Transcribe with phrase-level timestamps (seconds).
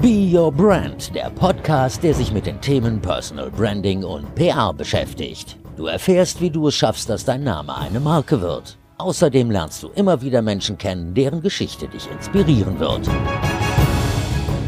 [0.00, 5.56] Be Your Brand, der Podcast, der sich mit den Themen Personal Branding und PR beschäftigt.
[5.76, 8.78] Du erfährst, wie du es schaffst, dass dein Name eine Marke wird.
[8.98, 13.10] Außerdem lernst du immer wieder Menschen kennen, deren Geschichte dich inspirieren wird.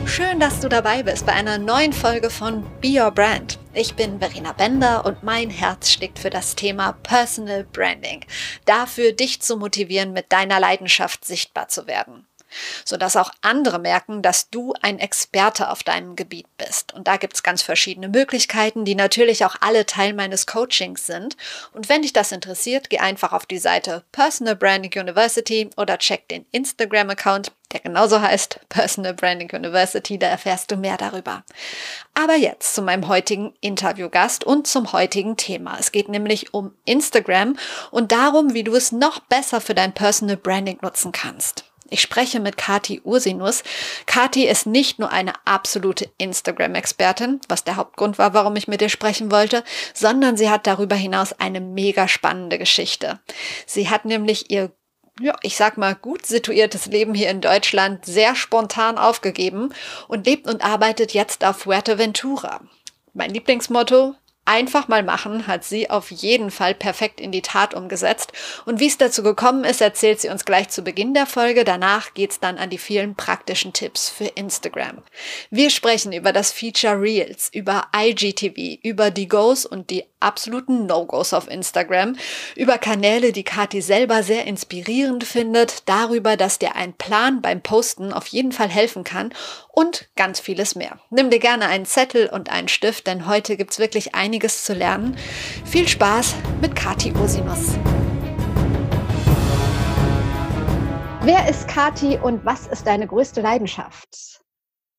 [0.05, 3.61] Schön, dass du dabei bist bei einer neuen Folge von Be Your Brand.
[3.73, 8.25] Ich bin Verena Bender und mein Herz schlägt für das Thema Personal Branding.
[8.65, 12.27] Dafür, dich zu motivieren, mit deiner Leidenschaft sichtbar zu werden
[12.85, 16.93] sodass auch andere merken, dass du ein Experte auf deinem Gebiet bist.
[16.93, 21.37] Und da gibt es ganz verschiedene Möglichkeiten, die natürlich auch alle Teil meines Coachings sind.
[21.73, 26.29] Und wenn dich das interessiert, geh einfach auf die Seite Personal Branding University oder check
[26.29, 31.45] den Instagram-Account, der genauso heißt Personal Branding University, da erfährst du mehr darüber.
[32.15, 35.77] Aber jetzt zu meinem heutigen Interviewgast und zum heutigen Thema.
[35.79, 37.57] Es geht nämlich um Instagram
[37.91, 41.70] und darum, wie du es noch besser für dein Personal Branding nutzen kannst.
[41.91, 43.65] Ich spreche mit Kati Ursinus.
[44.07, 48.89] Kati ist nicht nur eine absolute Instagram-Expertin, was der Hauptgrund war, warum ich mit ihr
[48.89, 53.19] sprechen wollte, sondern sie hat darüber hinaus eine mega spannende Geschichte.
[53.67, 54.71] Sie hat nämlich ihr
[55.21, 59.75] ja, ich sag mal, gut situiertes Leben hier in Deutschland sehr spontan aufgegeben
[60.09, 62.63] und lebt und arbeitet jetzt auf Fuerteventura.
[63.13, 64.15] Mein Lieblingsmotto,
[64.47, 68.33] Einfach mal machen hat sie auf jeden Fall perfekt in die Tat umgesetzt.
[68.65, 71.65] Und wie es dazu gekommen ist, erzählt sie uns gleich zu Beginn der Folge.
[71.65, 75.03] Danach geht's dann an die vielen praktischen Tipps für Instagram.
[75.51, 81.33] Wir sprechen über das Feature Reels, über IGTV, über die Goes und die absoluten No-Gos
[81.33, 82.17] auf Instagram,
[82.55, 88.13] über Kanäle, die Kathi selber sehr inspirierend findet, darüber, dass dir ein Plan beim Posten
[88.13, 89.33] auf jeden Fall helfen kann
[89.73, 90.99] und ganz vieles mehr.
[91.11, 95.17] Nimm dir gerne einen Zettel und einen Stift, denn heute gibt's wirklich einiges zu lernen.
[95.65, 97.77] Viel Spaß mit Kathi Osinus.
[101.25, 104.41] Wer ist Kathi und was ist deine größte Leidenschaft?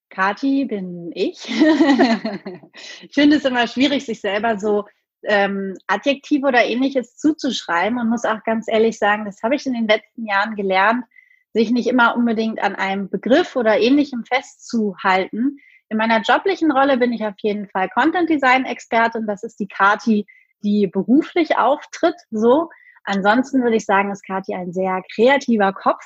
[0.09, 1.49] Kathi bin ich.
[3.01, 4.83] ich finde es immer schwierig, sich selber so
[5.23, 9.73] ähm, Adjektive oder ähnliches zuzuschreiben und muss auch ganz ehrlich sagen, das habe ich in
[9.73, 11.05] den letzten Jahren gelernt,
[11.53, 15.57] sich nicht immer unbedingt an einem Begriff oder ähnlichem festzuhalten.
[15.91, 19.27] In meiner joblichen Rolle bin ich auf jeden Fall Content Design Expertin.
[19.27, 20.25] Das ist die Kati,
[20.63, 22.15] die beruflich auftritt.
[22.29, 22.69] So.
[23.03, 26.05] Ansonsten würde ich sagen, ist Kati ein sehr kreativer Kopf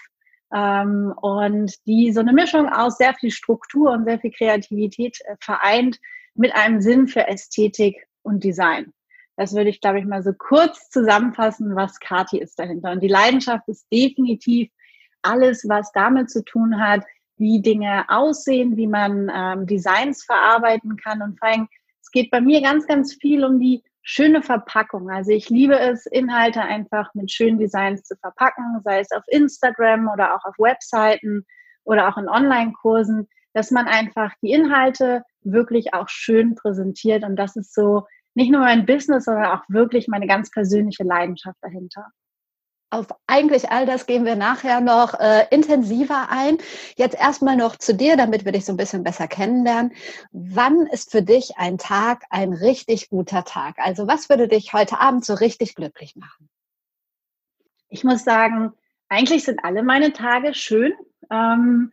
[0.52, 5.36] ähm, und die so eine Mischung aus sehr viel Struktur und sehr viel Kreativität äh,
[5.40, 6.00] vereint
[6.34, 8.92] mit einem Sinn für Ästhetik und Design.
[9.38, 12.90] Das würde ich, glaube ich, mal so kurz zusammenfassen, was Kati ist dahinter.
[12.90, 14.72] Und die Leidenschaft ist definitiv
[15.22, 17.04] alles, was damit zu tun hat,
[17.38, 21.22] wie Dinge aussehen, wie man ähm, Designs verarbeiten kann.
[21.22, 21.68] Und vor allem,
[22.02, 25.10] es geht bei mir ganz, ganz viel um die schöne Verpackung.
[25.10, 30.08] Also ich liebe es, Inhalte einfach mit schönen Designs zu verpacken, sei es auf Instagram
[30.14, 31.46] oder auch auf Webseiten
[31.84, 37.24] oder auch in Online-Kursen, dass man einfach die Inhalte wirklich auch schön präsentiert.
[37.24, 41.58] Und das ist so nicht nur mein Business, sondern auch wirklich meine ganz persönliche Leidenschaft
[41.62, 42.08] dahinter.
[42.92, 46.58] Auf eigentlich all das gehen wir nachher noch äh, intensiver ein.
[46.96, 49.92] Jetzt erstmal noch zu dir, damit wir dich so ein bisschen besser kennenlernen.
[50.32, 53.76] Wann ist für dich ein Tag ein richtig guter Tag?
[53.80, 56.50] Also was würde dich heute Abend so richtig glücklich machen?
[57.90, 58.74] Ich muss sagen,
[59.10, 60.94] eigentlich sind alle meine Tage schön.
[61.32, 61.92] Ähm,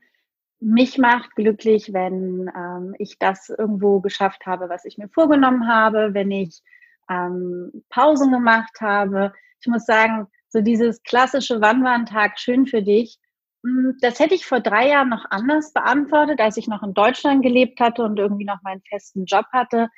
[0.60, 6.14] mich macht glücklich, wenn ähm, ich das irgendwo geschafft habe, was ich mir vorgenommen habe,
[6.14, 6.62] wenn ich
[7.10, 9.32] ähm, Pausen gemacht habe.
[9.60, 13.18] Ich muss sagen, so dieses klassische Wann war ein Tag schön für dich,
[13.64, 17.42] hm, das hätte ich vor drei Jahren noch anders beantwortet, als ich noch in Deutschland
[17.42, 19.88] gelebt hatte und irgendwie noch meinen festen Job hatte.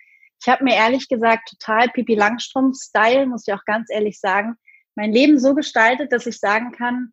[0.41, 4.57] Ich habe mir ehrlich gesagt total Pipi Langstrumpf-Style, muss ich auch ganz ehrlich sagen,
[4.95, 7.13] mein Leben so gestaltet, dass ich sagen kann,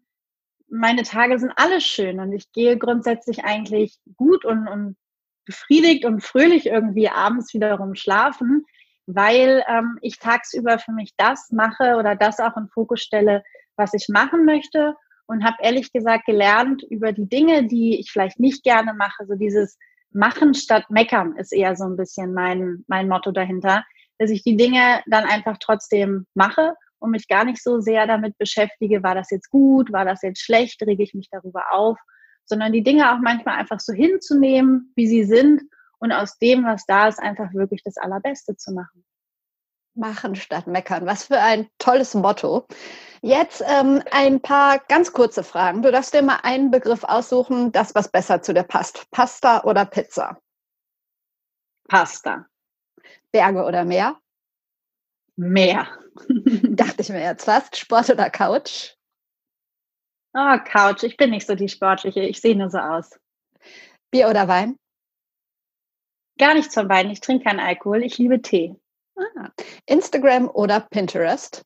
[0.70, 4.96] meine Tage sind alle schön und ich gehe grundsätzlich eigentlich gut und, und
[5.46, 8.66] befriedigt und fröhlich irgendwie abends wiederum schlafen,
[9.08, 13.44] weil ähm, ich tagsüber für mich das mache oder das auch in Fokus stelle,
[13.76, 14.96] was ich machen möchte
[15.28, 19.36] und habe ehrlich gesagt gelernt über die Dinge, die ich vielleicht nicht gerne mache, so
[19.36, 19.78] dieses
[20.14, 23.86] Machen statt Meckern ist eher so ein bisschen mein, mein Motto dahinter,
[24.18, 28.38] dass ich die Dinge dann einfach trotzdem mache und mich gar nicht so sehr damit
[28.38, 31.98] beschäftige, war das jetzt gut, war das jetzt schlecht, rege ich mich darüber auf,
[32.44, 35.62] sondern die Dinge auch manchmal einfach so hinzunehmen, wie sie sind
[36.02, 39.06] und aus dem, was da ist, einfach wirklich das Allerbeste zu machen.
[39.94, 41.06] Machen statt meckern.
[41.06, 42.66] Was für ein tolles Motto.
[43.22, 45.84] Jetzt ähm, ein paar ganz kurze Fragen.
[45.84, 49.12] Du darfst dir mal einen Begriff aussuchen, das, was besser zu dir passt.
[49.12, 50.42] Pasta oder Pizza?
[51.88, 52.48] Pasta.
[53.32, 54.18] Berge oder Meer?
[55.36, 55.88] Meer.
[56.64, 57.78] Dachte ich mir jetzt fast.
[57.78, 58.96] Sport oder Couch?
[60.34, 61.04] Oh, Couch.
[61.04, 62.22] Ich bin nicht so die sportliche.
[62.22, 63.20] Ich sehe nur so aus.
[64.10, 64.78] Bier oder Wein?
[66.42, 67.12] Gar nichts von beiden.
[67.12, 68.04] Ich trinke keinen Alkohol.
[68.04, 68.76] Ich liebe Tee.
[69.16, 69.50] Ah.
[69.86, 71.62] Instagram oder Pinterest?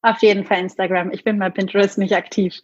[0.00, 1.10] Auf jeden Fall Instagram.
[1.10, 2.62] Ich bin bei Pinterest nicht aktiv.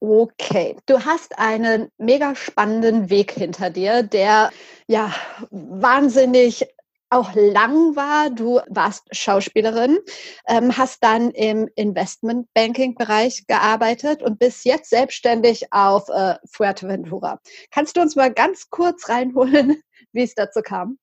[0.00, 4.50] Okay, du hast einen mega spannenden Weg hinter dir, der
[4.88, 5.14] ja
[5.50, 6.66] wahnsinnig
[7.10, 8.30] auch lang war.
[8.30, 9.98] Du warst Schauspielerin,
[10.46, 17.40] ähm, hast dann im Investmentbanking-Bereich gearbeitet und bist jetzt selbstständig auf äh, Fuerteventura.
[17.70, 20.98] Kannst du uns mal ganz kurz reinholen, wie es dazu kam?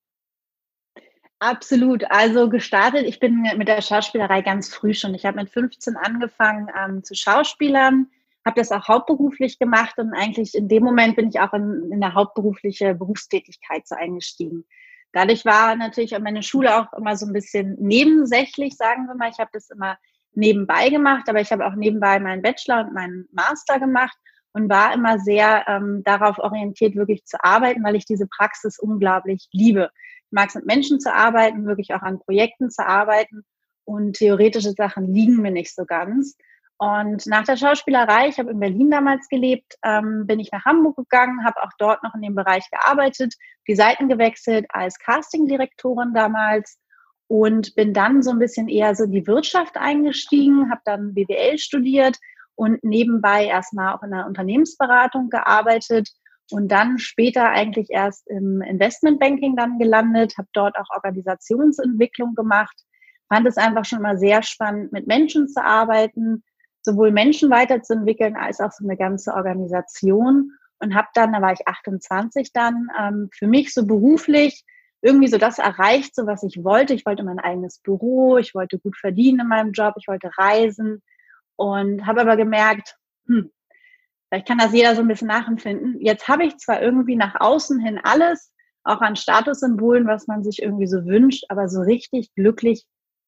[1.40, 2.04] Absolut.
[2.10, 5.14] Also gestartet, ich bin mit der Schauspielerei ganz früh schon.
[5.14, 8.10] Ich habe mit 15 angefangen ähm, zu Schauspielern,
[8.44, 12.02] habe das auch hauptberuflich gemacht und eigentlich in dem Moment bin ich auch in, in
[12.02, 14.64] eine hauptberufliche Berufstätigkeit so eingestiegen.
[15.12, 19.30] Dadurch war natürlich meine Schule auch immer so ein bisschen nebensächlich, sagen wir mal.
[19.30, 19.96] Ich habe das immer
[20.34, 24.16] nebenbei gemacht, aber ich habe auch nebenbei meinen Bachelor und meinen Master gemacht
[24.52, 29.48] und war immer sehr ähm, darauf orientiert, wirklich zu arbeiten, weil ich diese Praxis unglaublich
[29.52, 29.90] liebe.
[30.26, 33.44] Ich mag es mit Menschen zu arbeiten, wirklich auch an Projekten zu arbeiten
[33.84, 36.36] und theoretische Sachen liegen mir nicht so ganz.
[36.78, 40.96] Und nach der Schauspielerei, ich habe in Berlin damals gelebt, ähm, bin ich nach Hamburg
[40.96, 43.34] gegangen, habe auch dort noch in dem Bereich gearbeitet,
[43.66, 46.78] die Seiten gewechselt als Castingdirektorin damals
[47.26, 51.58] und bin dann so ein bisschen eher so in die Wirtschaft eingestiegen, habe dann BWL
[51.58, 52.16] studiert
[52.54, 56.08] und nebenbei erstmal auch in der Unternehmensberatung gearbeitet
[56.50, 62.76] und dann später eigentlich erst im Investmentbanking dann gelandet, habe dort auch Organisationsentwicklung gemacht,
[63.28, 66.44] fand es einfach schon mal sehr spannend, mit Menschen zu arbeiten,
[66.88, 70.52] sowohl Menschen weiterzuentwickeln als auch so eine ganze Organisation.
[70.80, 74.64] Und habe dann, da war ich 28 dann, ähm, für mich so beruflich
[75.02, 76.94] irgendwie so das erreicht, so was ich wollte.
[76.94, 81.02] Ich wollte mein eigenes Büro, ich wollte gut verdienen in meinem Job, ich wollte reisen
[81.56, 82.96] und habe aber gemerkt,
[83.26, 83.50] hm,
[84.28, 86.00] vielleicht kann das jeder so ein bisschen nachempfinden.
[86.00, 88.52] Jetzt habe ich zwar irgendwie nach außen hin alles,
[88.84, 92.84] auch an Statussymbolen, was man sich irgendwie so wünscht, aber so richtig glücklich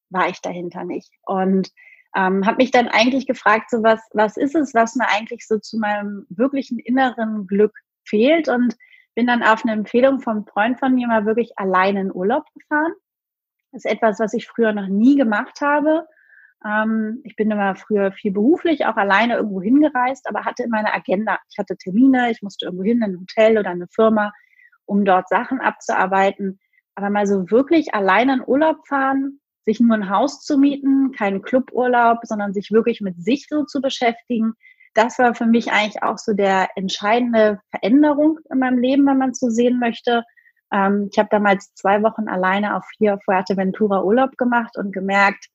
[0.09, 1.11] war ich dahinter nicht.
[1.25, 1.69] Und
[2.15, 5.59] ähm, habe mich dann eigentlich gefragt, so was, was ist es, was mir eigentlich so
[5.59, 7.73] zu meinem wirklichen inneren Glück
[8.05, 8.75] fehlt und
[9.15, 12.93] bin dann auf eine Empfehlung vom Freund von mir mal wirklich alleine in Urlaub gefahren.
[13.71, 16.05] Das ist etwas, was ich früher noch nie gemacht habe.
[16.65, 20.93] Ähm, ich bin immer früher viel beruflich, auch alleine irgendwo hingereist, aber hatte immer eine
[20.93, 21.39] Agenda.
[21.49, 24.33] Ich hatte Termine, ich musste irgendwo hin, in ein Hotel oder eine Firma,
[24.85, 26.59] um dort Sachen abzuarbeiten.
[26.95, 31.41] Aber mal so wirklich alleine in Urlaub fahren, sich nur ein Haus zu mieten, keinen
[31.41, 34.53] Cluburlaub, sondern sich wirklich mit sich so zu beschäftigen.
[34.93, 39.33] Das war für mich eigentlich auch so der entscheidende Veränderung in meinem Leben, wenn man
[39.33, 40.23] so sehen möchte.
[40.71, 45.47] Ähm, ich habe damals zwei Wochen alleine auf hier Fuerteventura Urlaub gemacht und gemerkt,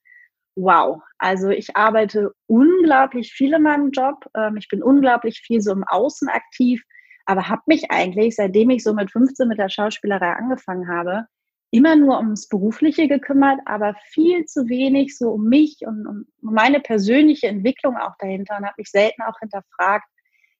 [0.56, 4.24] wow, also ich arbeite unglaublich viel in meinem Job.
[4.34, 6.82] Ähm, ich bin unglaublich viel so im Außen aktiv,
[7.26, 11.26] aber habe mich eigentlich, seitdem ich so mit 15 mit der Schauspielerei angefangen habe,
[11.70, 16.80] immer nur ums Berufliche gekümmert, aber viel zu wenig so um mich und um meine
[16.80, 20.06] persönliche Entwicklung auch dahinter und habe mich selten auch hinterfragt,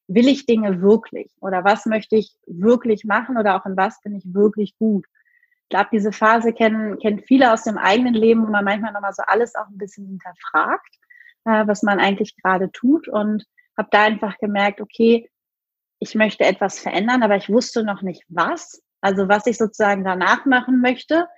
[0.09, 4.15] will ich Dinge wirklich oder was möchte ich wirklich machen oder auch in was bin
[4.15, 5.07] ich wirklich gut.
[5.63, 9.15] Ich glaube, diese Phase kennen, kennen viele aus dem eigenen Leben, wo man manchmal nochmal
[9.15, 10.95] so alles auch ein bisschen hinterfragt,
[11.45, 13.45] äh, was man eigentlich gerade tut und
[13.77, 15.29] habe da einfach gemerkt, okay,
[15.99, 20.47] ich möchte etwas verändern, aber ich wusste noch nicht was also was ich sozusagen danach
[20.47, 21.29] machen möchte.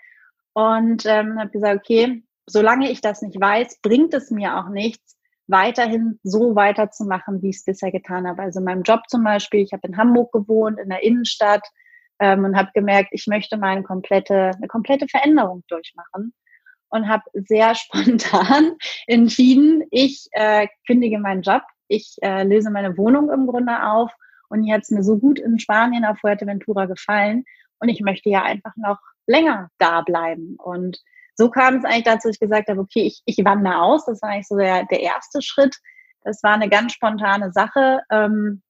[0.55, 5.19] Und ähm, habe gesagt, okay, solange ich das nicht weiß, bringt es mir auch nichts,
[5.49, 8.41] weiterhin so weiterzumachen, wie ich es bisher getan habe.
[8.41, 11.63] Also in meinem Job zum Beispiel, ich habe in Hamburg gewohnt, in der Innenstadt
[12.21, 16.33] ähm, und habe gemerkt, ich möchte mal eine komplette, eine komplette Veränderung durchmachen
[16.89, 23.31] und habe sehr spontan entschieden, ich äh, kündige meinen Job, ich äh, löse meine Wohnung
[23.31, 24.11] im Grunde auf
[24.49, 27.45] und es mir so gut in Spanien auf Fuerteventura gefallen
[27.81, 30.57] und ich möchte ja einfach noch länger da bleiben.
[30.57, 31.01] Und
[31.35, 34.05] so kam es eigentlich dazu, dass ich gesagt habe, okay, ich, ich wandere aus.
[34.07, 35.77] Das war eigentlich so der, der erste Schritt.
[36.25, 38.01] Das war eine ganz spontane Sache.
[38.11, 38.63] Ähm,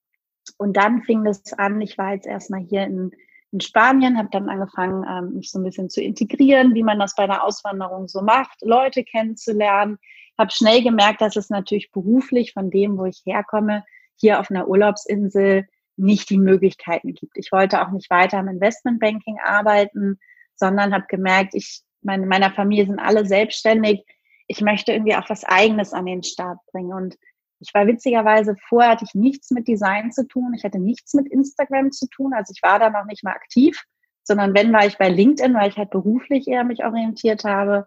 [0.57, 3.11] und dann fing das an, ich war jetzt erstmal hier in,
[3.51, 7.15] in Spanien, habe dann angefangen, ähm, mich so ein bisschen zu integrieren, wie man das
[7.15, 9.97] bei einer Auswanderung so macht, Leute kennenzulernen.
[10.37, 13.83] Habe schnell gemerkt, dass es natürlich beruflich von dem, wo ich herkomme,
[14.19, 17.37] hier auf einer Urlaubsinsel nicht die Möglichkeiten gibt.
[17.37, 20.19] Ich wollte auch nicht weiter im Investmentbanking arbeiten,
[20.55, 24.05] sondern habe gemerkt, ich, meine, meiner Familie sind alle selbstständig.
[24.47, 26.93] Ich möchte irgendwie auch was Eigenes an den Start bringen.
[26.93, 27.17] Und
[27.59, 30.53] ich war witzigerweise, vorher hatte ich nichts mit Design zu tun.
[30.55, 32.33] Ich hatte nichts mit Instagram zu tun.
[32.33, 33.83] Also ich war da noch nicht mal aktiv,
[34.23, 37.85] sondern wenn, war ich bei LinkedIn, weil ich halt beruflich eher mich orientiert habe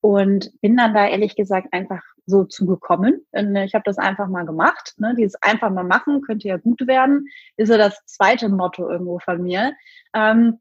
[0.00, 3.26] und bin dann da ehrlich gesagt einfach so zugekommen.
[3.32, 4.94] Äh, ich habe das einfach mal gemacht.
[4.98, 5.14] Ne?
[5.16, 9.42] Dieses einfach mal machen könnte ja gut werden, ist ja das zweite Motto irgendwo von
[9.42, 9.72] mir.
[10.14, 10.58] Ähm,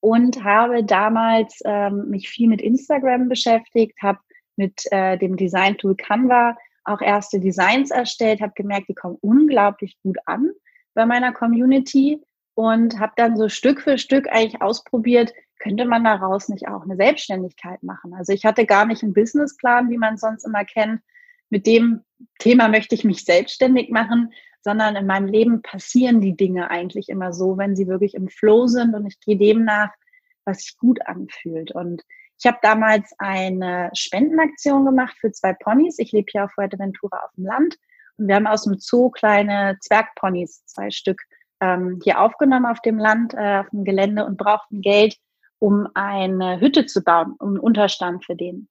[0.00, 4.18] und habe damals ähm, mich viel mit Instagram beschäftigt, habe
[4.56, 10.16] mit äh, dem Design-Tool Canva auch erste Designs erstellt, habe gemerkt, die kommen unglaublich gut
[10.26, 10.50] an
[10.94, 12.22] bei meiner Community
[12.54, 15.32] und habe dann so Stück für Stück eigentlich ausprobiert,
[15.64, 18.14] könnte man daraus nicht auch eine Selbstständigkeit machen.
[18.14, 21.00] Also ich hatte gar nicht einen Businessplan, wie man sonst immer kennt.
[21.48, 22.02] Mit dem
[22.38, 27.32] Thema möchte ich mich selbstständig machen, sondern in meinem Leben passieren die Dinge eigentlich immer
[27.32, 29.90] so, wenn sie wirklich im Flow sind und ich gehe dem nach,
[30.44, 31.72] was sich gut anfühlt.
[31.72, 32.02] Und
[32.38, 35.98] ich habe damals eine Spendenaktion gemacht für zwei Ponys.
[35.98, 37.76] Ich lebe hier auf Fuerteventura auf dem Land
[38.18, 41.22] und wir haben aus dem Zoo kleine Zwergponys, zwei Stück,
[41.60, 45.16] ähm, hier aufgenommen auf dem Land, äh, auf dem Gelände und brauchten Geld,
[45.64, 48.68] um eine Hütte zu bauen, um einen Unterstand für den.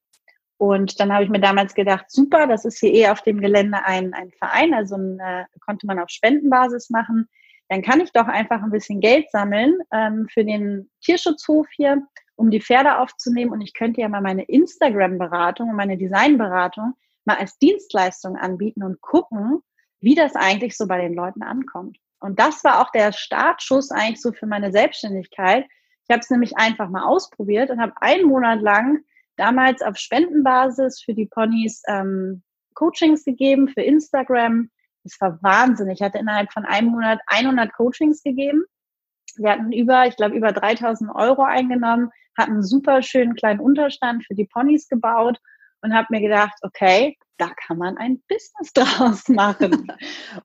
[0.58, 3.84] Und dann habe ich mir damals gedacht, super, das ist hier eh auf dem Gelände
[3.84, 7.28] ein, ein Verein, also ein, äh, konnte man auf Spendenbasis machen.
[7.68, 12.04] Dann kann ich doch einfach ein bisschen Geld sammeln ähm, für den Tierschutzhof hier,
[12.36, 13.52] um die Pferde aufzunehmen.
[13.52, 16.94] Und ich könnte ja mal meine Instagram-Beratung und meine Design-Beratung
[17.26, 19.64] mal als Dienstleistung anbieten und gucken,
[20.00, 21.98] wie das eigentlich so bei den Leuten ankommt.
[22.20, 25.66] Und das war auch der Startschuss eigentlich so für meine Selbstständigkeit.
[26.14, 29.00] Ich habe es nämlich einfach mal ausprobiert und habe einen Monat lang
[29.36, 32.44] damals auf Spendenbasis für die Ponys ähm,
[32.76, 34.70] Coachings gegeben für Instagram.
[35.04, 35.90] Das war Wahnsinn.
[35.90, 38.64] Ich hatte innerhalb von einem Monat 100 Coachings gegeben.
[39.38, 44.24] Wir hatten über, ich glaube, über 3000 Euro eingenommen, hatten einen super schönen kleinen Unterstand
[44.24, 45.40] für die Ponys gebaut
[45.82, 49.92] und habe mir gedacht, okay, da kann man ein Business draus machen.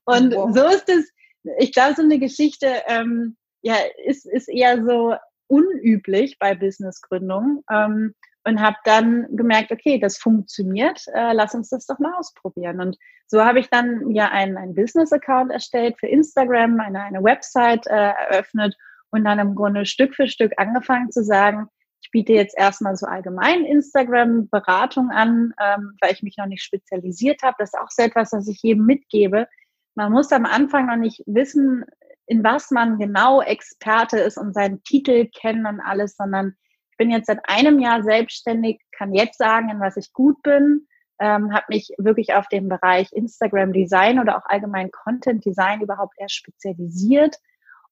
[0.05, 0.49] und wow.
[0.51, 1.11] so ist es,
[1.59, 5.13] ich glaube, so eine Geschichte ähm, ja, ist, ist eher so
[5.49, 7.63] unüblich bei Businessgründungen.
[7.69, 8.15] Ähm,
[8.45, 12.79] und habe dann gemerkt, okay, das funktioniert, äh, lass uns das doch mal ausprobieren.
[12.79, 17.85] Und so habe ich dann ja einen, einen Business-Account erstellt für Instagram, eine, eine Website
[17.87, 18.75] äh, eröffnet
[19.11, 21.67] und dann im Grunde Stück für Stück angefangen zu sagen,
[22.01, 27.43] ich biete jetzt erstmal so allgemein Instagram-Beratung an, ähm, weil ich mich noch nicht spezialisiert
[27.43, 27.55] habe.
[27.59, 29.47] Das ist auch so etwas, was ich jedem mitgebe.
[29.95, 31.83] Man muss am Anfang noch nicht wissen,
[32.29, 36.55] in was man genau Experte ist und seinen Titel kennen und alles, sondern
[36.91, 40.87] ich bin jetzt seit einem Jahr selbstständig, kann jetzt sagen, in was ich gut bin,
[41.19, 46.13] ähm, habe mich wirklich auf den Bereich Instagram Design oder auch allgemein Content Design überhaupt
[46.17, 47.37] erst spezialisiert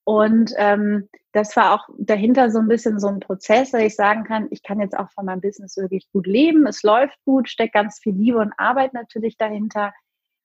[0.07, 4.23] und ähm, das war auch dahinter so ein bisschen so ein Prozess, dass ich sagen
[4.23, 6.65] kann, ich kann jetzt auch von meinem Business wirklich gut leben.
[6.65, 9.91] Es läuft gut, steckt ganz viel Liebe und Arbeit natürlich dahinter.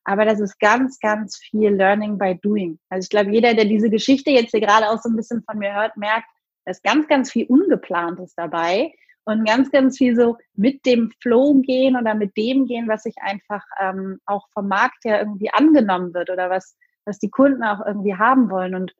[0.04, 2.78] Aber das ist ganz, ganz viel Learning by Doing.
[2.88, 5.58] Also ich glaube, jeder, der diese Geschichte jetzt hier gerade auch so ein bisschen von
[5.58, 6.26] mir hört, merkt,
[6.64, 8.92] da ist ganz, ganz viel Ungeplantes dabei
[9.24, 13.14] und ganz, ganz viel so mit dem Flow gehen oder mit dem gehen, was sich
[13.20, 17.84] einfach ähm, auch vom Markt her irgendwie angenommen wird oder was, was die Kunden auch
[17.86, 18.74] irgendwie haben wollen.
[18.74, 18.92] Und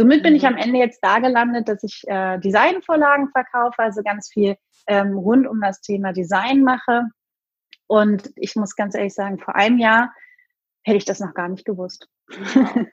[0.00, 0.48] Somit bin ich mhm.
[0.50, 4.54] am Ende jetzt da gelandet, dass ich äh, Designvorlagen verkaufe, also ganz viel
[4.86, 7.02] ähm, rund um das Thema Design mache.
[7.88, 10.12] Und ich muss ganz ehrlich sagen, vor einem Jahr
[10.82, 12.08] hätte ich das noch gar nicht gewusst.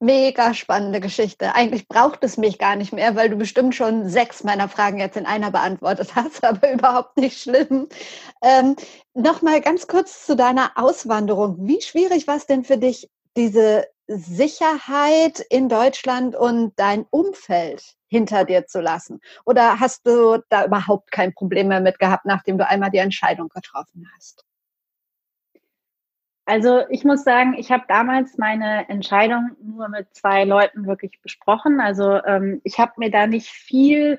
[0.00, 1.56] Mega spannende Geschichte.
[1.56, 5.16] Eigentlich braucht es mich gar nicht mehr, weil du bestimmt schon sechs meiner Fragen jetzt
[5.16, 7.88] in einer beantwortet hast, aber überhaupt nicht schlimm.
[8.42, 8.76] Ähm,
[9.20, 11.56] Nochmal ganz kurz zu deiner Auswanderung.
[11.66, 18.44] Wie schwierig war es denn für dich, diese Sicherheit in Deutschland und dein Umfeld hinter
[18.44, 19.20] dir zu lassen?
[19.44, 23.48] Oder hast du da überhaupt kein Problem mehr mit gehabt, nachdem du einmal die Entscheidung
[23.48, 24.44] getroffen hast?
[26.48, 31.78] Also ich muss sagen, ich habe damals meine Entscheidung nur mit zwei Leuten wirklich besprochen.
[31.78, 34.18] Also ähm, ich habe mir da nicht viel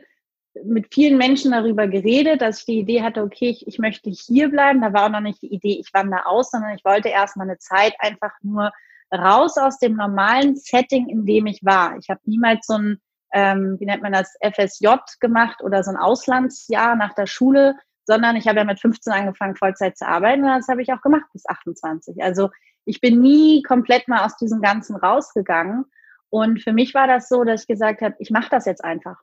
[0.63, 4.49] mit vielen Menschen darüber geredet, dass ich die Idee hatte, okay, ich, ich möchte hier
[4.49, 4.79] bleiben.
[4.79, 7.57] Da war auch noch nicht die Idee, ich wandere aus, sondern ich wollte erstmal eine
[7.57, 8.71] Zeit einfach nur
[9.11, 11.97] raus aus dem normalen Setting, in dem ich war.
[11.97, 13.01] Ich habe niemals so ein,
[13.33, 14.87] ähm, wie nennt man das, FSJ
[15.19, 17.75] gemacht oder so ein Auslandsjahr nach der Schule,
[18.09, 21.01] sondern ich habe ja mit 15 angefangen, Vollzeit zu arbeiten und das habe ich auch
[21.01, 22.23] gemacht bis 28.
[22.23, 22.49] Also
[22.85, 25.85] ich bin nie komplett mal aus diesem Ganzen rausgegangen.
[26.31, 29.17] Und für mich war das so, dass ich gesagt habe, ich mache das jetzt einfach.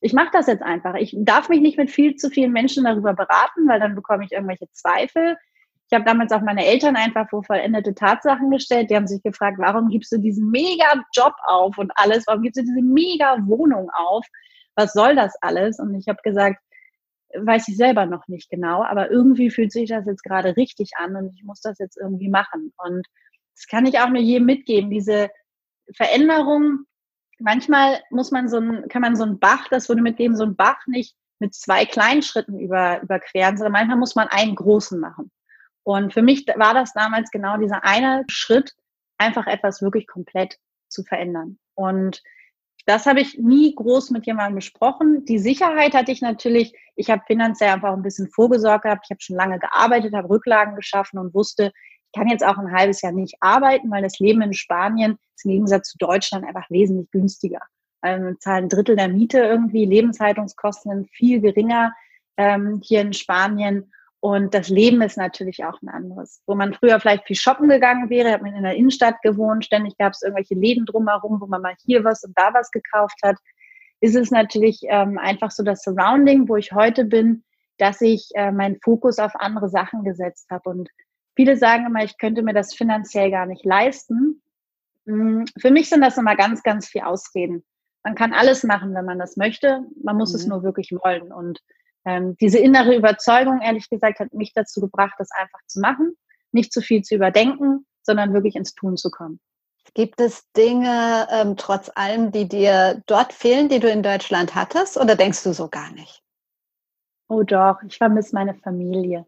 [0.00, 0.94] Ich mache das jetzt einfach.
[0.94, 4.30] Ich darf mich nicht mit viel zu vielen Menschen darüber beraten, weil dann bekomme ich
[4.30, 5.36] irgendwelche Zweifel.
[5.90, 8.88] Ich habe damals auch meine Eltern einfach vor vollendete Tatsachen gestellt.
[8.88, 12.22] Die haben sich gefragt, warum gibst du diesen mega Job auf und alles?
[12.28, 14.24] Warum gibst du diese mega Wohnung auf?
[14.76, 15.80] Was soll das alles?
[15.80, 16.62] Und ich habe gesagt,
[17.36, 21.16] weiß ich selber noch nicht genau, aber irgendwie fühlt sich das jetzt gerade richtig an
[21.16, 22.72] und ich muss das jetzt irgendwie machen.
[22.76, 23.06] Und
[23.54, 24.90] das kann ich auch nur jedem mitgeben.
[24.90, 25.30] Diese
[25.94, 26.84] Veränderung,
[27.38, 30.44] manchmal muss man so ein, kann man so einen Bach, das wurde mit dem so
[30.44, 34.98] ein Bach nicht mit zwei kleinen Schritten über, überqueren, sondern manchmal muss man einen großen
[34.98, 35.30] machen.
[35.82, 38.72] Und für mich war das damals genau dieser eine Schritt,
[39.18, 40.58] einfach etwas wirklich komplett
[40.88, 41.58] zu verändern.
[41.74, 42.22] Und
[42.84, 45.24] das habe ich nie groß mit jemandem besprochen.
[45.24, 49.04] Die Sicherheit hatte ich natürlich, ich habe finanziell einfach ein bisschen vorgesorgt gehabt.
[49.06, 51.72] Ich habe schon lange gearbeitet, habe Rücklagen geschaffen und wusste,
[52.12, 55.44] ich kann jetzt auch ein halbes Jahr nicht arbeiten, weil das Leben in Spanien ist
[55.44, 57.60] im Gegensatz zu Deutschland einfach wesentlich günstiger.
[58.00, 61.92] Also wir zahlen ein Drittel der Miete irgendwie, Lebenshaltungskosten sind viel geringer
[62.36, 63.92] ähm, hier in Spanien.
[64.24, 66.42] Und das Leben ist natürlich auch ein anderes.
[66.46, 69.98] Wo man früher vielleicht viel shoppen gegangen wäre, hat man in der Innenstadt gewohnt, ständig
[69.98, 73.36] gab es irgendwelche Läden drumherum, wo man mal hier was und da was gekauft hat,
[74.00, 77.42] ist es natürlich ähm, einfach so das Surrounding, wo ich heute bin,
[77.78, 80.70] dass ich äh, meinen Fokus auf andere Sachen gesetzt habe.
[80.70, 80.88] Und
[81.34, 84.40] viele sagen immer, ich könnte mir das finanziell gar nicht leisten.
[85.04, 87.64] Hm, für mich sind das immer ganz, ganz viel Ausreden.
[88.04, 89.84] Man kann alles machen, wenn man das möchte.
[90.00, 90.36] Man muss mhm.
[90.36, 91.32] es nur wirklich wollen.
[91.32, 91.58] Und
[92.04, 96.16] ähm, diese innere Überzeugung, ehrlich gesagt, hat mich dazu gebracht, das einfach zu machen,
[96.50, 99.40] nicht zu viel zu überdenken, sondern wirklich ins Tun zu kommen.
[99.94, 104.96] Gibt es Dinge ähm, trotz allem, die dir dort fehlen, die du in Deutschland hattest,
[104.96, 106.22] oder denkst du so gar nicht?
[107.28, 109.26] Oh doch, ich vermisse meine Familie.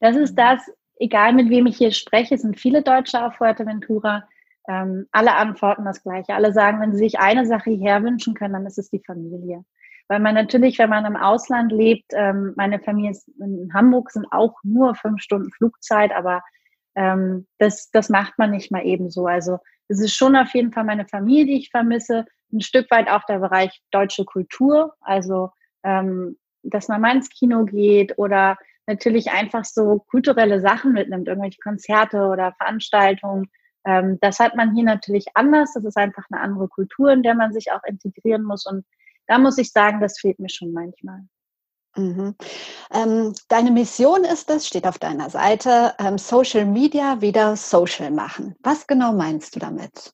[0.00, 0.36] Das ist mhm.
[0.36, 4.28] das, egal mit wem ich hier spreche, sind viele Deutsche auf Fuerteventura.
[4.68, 6.34] Ähm, alle antworten das Gleiche.
[6.34, 9.64] Alle sagen, wenn sie sich eine Sache hierher wünschen können, dann ist es die Familie.
[10.08, 14.26] Weil man natürlich, wenn man im Ausland lebt, ähm, meine Familie ist in Hamburg, sind
[14.30, 16.42] auch nur fünf Stunden Flugzeit, aber
[16.94, 19.26] ähm, das, das macht man nicht mal ebenso.
[19.26, 22.26] Also es ist schon auf jeden Fall meine Familie, die ich vermisse.
[22.52, 25.50] Ein Stück weit auch der Bereich deutsche Kultur, also
[25.84, 28.56] ähm, dass man mal ins Kino geht oder
[28.86, 33.50] natürlich einfach so kulturelle Sachen mitnimmt, irgendwelche Konzerte oder Veranstaltungen.
[33.84, 35.72] Ähm, das hat man hier natürlich anders.
[35.74, 38.66] Das ist einfach eine andere Kultur, in der man sich auch integrieren muss.
[38.66, 38.84] Und
[39.32, 41.22] da muss ich sagen, das fehlt mir schon manchmal.
[41.96, 42.34] Mhm.
[42.92, 48.54] Ähm, deine Mission ist es, steht auf deiner Seite, ähm, Social Media wieder social machen.
[48.60, 50.12] Was genau meinst du damit?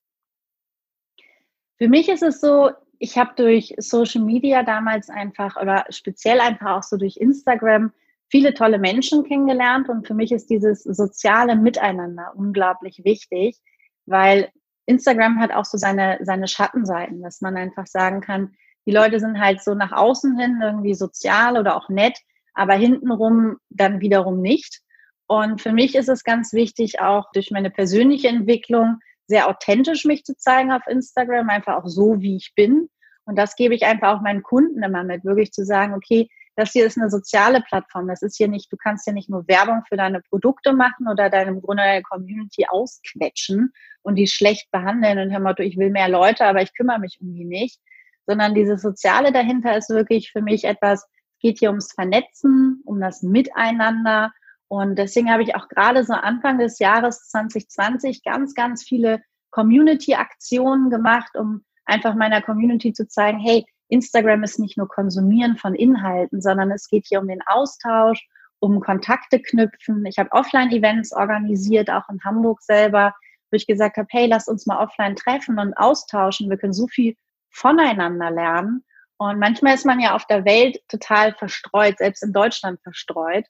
[1.79, 2.71] Für mich ist es so,
[3.01, 7.93] ich habe durch Social Media damals einfach oder speziell einfach auch so durch Instagram
[8.29, 13.59] viele tolle Menschen kennengelernt und für mich ist dieses soziale Miteinander unglaublich wichtig,
[14.07, 14.53] weil
[14.87, 18.55] Instagram hat auch so seine, seine Schattenseiten, dass man einfach sagen kann,
[18.89, 22.19] die Leute sind halt so nach außen hin irgendwie sozial oder auch nett,
[22.55, 24.81] aber hintenrum dann wiederum nicht.
[25.27, 30.25] Und für mich ist es ganz wichtig, auch durch meine persönliche Entwicklung sehr authentisch mich
[30.25, 32.89] zu zeigen auf Instagram, einfach auch so, wie ich bin.
[33.27, 36.73] Und das gebe ich einfach auch meinen Kunden immer mit, wirklich zu sagen, okay, das
[36.73, 38.09] hier ist eine soziale Plattform.
[38.09, 41.29] Das ist hier nicht, du kannst ja nicht nur Werbung für deine Produkte machen oder
[41.29, 43.71] deinem Grunde deine Community ausquetschen
[44.01, 47.19] und die schlecht behandeln und hör mal, ich will mehr Leute, aber ich kümmere mich
[47.21, 47.83] um die nicht,
[48.29, 53.01] sondern dieses Soziale dahinter ist wirklich für mich etwas, es geht hier ums Vernetzen, um
[53.01, 54.33] das Miteinander.
[54.69, 60.91] Und deswegen habe ich auch gerade so Anfang des Jahres 2020 ganz, ganz viele Community-Aktionen
[60.91, 66.43] gemacht, um einfach meiner Community zu zeigen, hey, Instagram ist nicht nur Konsumieren von Inhalten,
[66.43, 70.05] sondern es geht hier um den Austausch, um Kontakte knüpfen.
[70.05, 73.15] Ich habe Offline-Events organisiert, auch in Hamburg selber,
[73.51, 76.51] wo ich gesagt habe, hey, lass uns mal offline treffen und austauschen.
[76.51, 77.17] Wir können so viel
[77.51, 78.85] voneinander lernen.
[79.19, 83.45] Und manchmal ist man ja auf der Welt total verstreut, selbst in Deutschland verstreut.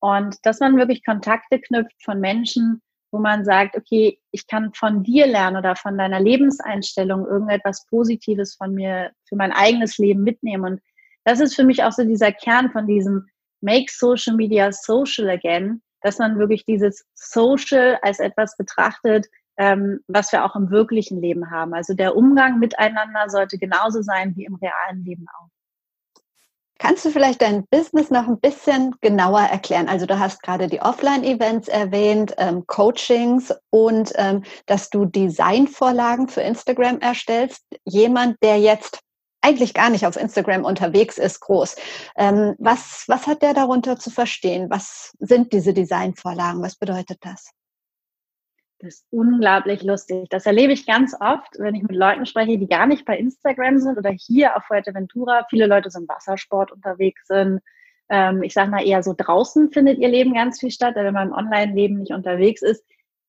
[0.00, 2.80] Und dass man wirklich Kontakte knüpft von Menschen,
[3.12, 8.54] wo man sagt, okay, ich kann von dir lernen oder von deiner Lebenseinstellung irgendetwas Positives
[8.54, 10.64] von mir für mein eigenes Leben mitnehmen.
[10.64, 10.80] Und
[11.24, 13.28] das ist für mich auch so dieser Kern von diesem
[13.60, 19.26] Make Social Media Social Again, dass man wirklich dieses Social als etwas betrachtet,
[19.60, 21.74] ähm, was wir auch im wirklichen Leben haben.
[21.74, 25.48] Also der Umgang miteinander sollte genauso sein wie im realen Leben auch.
[26.78, 29.86] Kannst du vielleicht dein Business noch ein bisschen genauer erklären?
[29.86, 36.40] Also du hast gerade die Offline-Events erwähnt, ähm, Coachings und ähm, dass du Designvorlagen für
[36.40, 37.62] Instagram erstellst.
[37.84, 39.00] Jemand, der jetzt
[39.42, 41.76] eigentlich gar nicht auf Instagram unterwegs ist, groß.
[42.16, 44.70] Ähm, was, was hat der darunter zu verstehen?
[44.70, 46.62] Was sind diese Designvorlagen?
[46.62, 47.50] Was bedeutet das?
[48.80, 50.28] Das ist unglaublich lustig.
[50.30, 53.78] Das erlebe ich ganz oft, wenn ich mit Leuten spreche, die gar nicht bei Instagram
[53.78, 55.46] sind oder hier auf Fuerteventura.
[55.50, 57.60] Viele Leute sind Wassersport unterwegs sind.
[58.08, 61.28] Ähm, ich sage mal eher so draußen findet ihr Leben ganz viel statt, wenn man
[61.28, 62.82] im Online-Leben nicht unterwegs ist.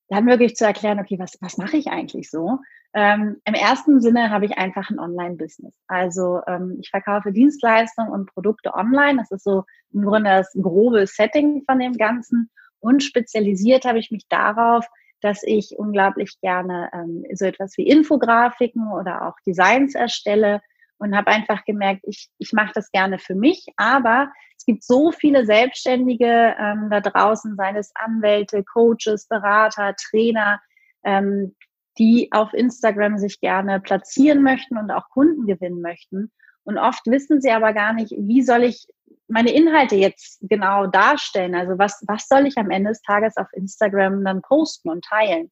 [0.08, 2.60] Dann wirklich zu erklären, okay, was, was mache ich eigentlich so?
[2.94, 5.74] Ähm, Im ersten Sinne habe ich einfach ein Online-Business.
[5.88, 9.18] Also ähm, ich verkaufe Dienstleistungen und Produkte online.
[9.18, 12.50] Das ist so im Grunde das grobe Setting von dem Ganzen.
[12.80, 14.86] Und spezialisiert habe ich mich darauf,
[15.22, 20.62] dass ich unglaublich gerne ähm, so etwas wie Infografiken oder auch Designs erstelle
[20.98, 25.12] und habe einfach gemerkt, ich, ich mache das gerne für mich, aber es gibt so
[25.12, 30.62] viele Selbstständige ähm, da draußen, seien es Anwälte, Coaches, Berater, Trainer,
[31.04, 31.56] ähm,
[31.98, 36.32] die auf Instagram sich gerne platzieren möchten und auch Kunden gewinnen möchten.
[36.64, 38.88] Und oft wissen sie aber gar nicht, wie soll ich
[39.28, 41.56] meine Inhalte jetzt genau darstellen?
[41.56, 45.52] Also was, was soll ich am Ende des Tages auf Instagram dann posten und teilen?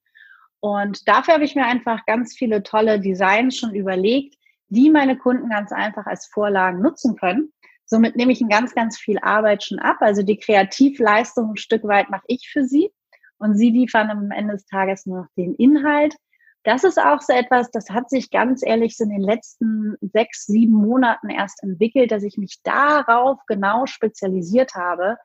[0.59, 4.35] Und dafür habe ich mir einfach ganz viele tolle Designs schon überlegt,
[4.67, 7.51] die meine Kunden ganz einfach als Vorlagen nutzen können.
[7.85, 9.97] Somit nehme ich ein ganz, ganz viel Arbeit schon ab.
[10.01, 12.91] Also die Kreativleistung ein Stück weit mache ich für sie
[13.37, 16.15] und sie liefern am Ende des Tages nur noch den Inhalt.
[16.63, 20.45] Das ist auch so etwas, das hat sich ganz ehrlich so in den letzten sechs,
[20.45, 25.17] sieben Monaten erst entwickelt, dass ich mich darauf genau spezialisiert habe.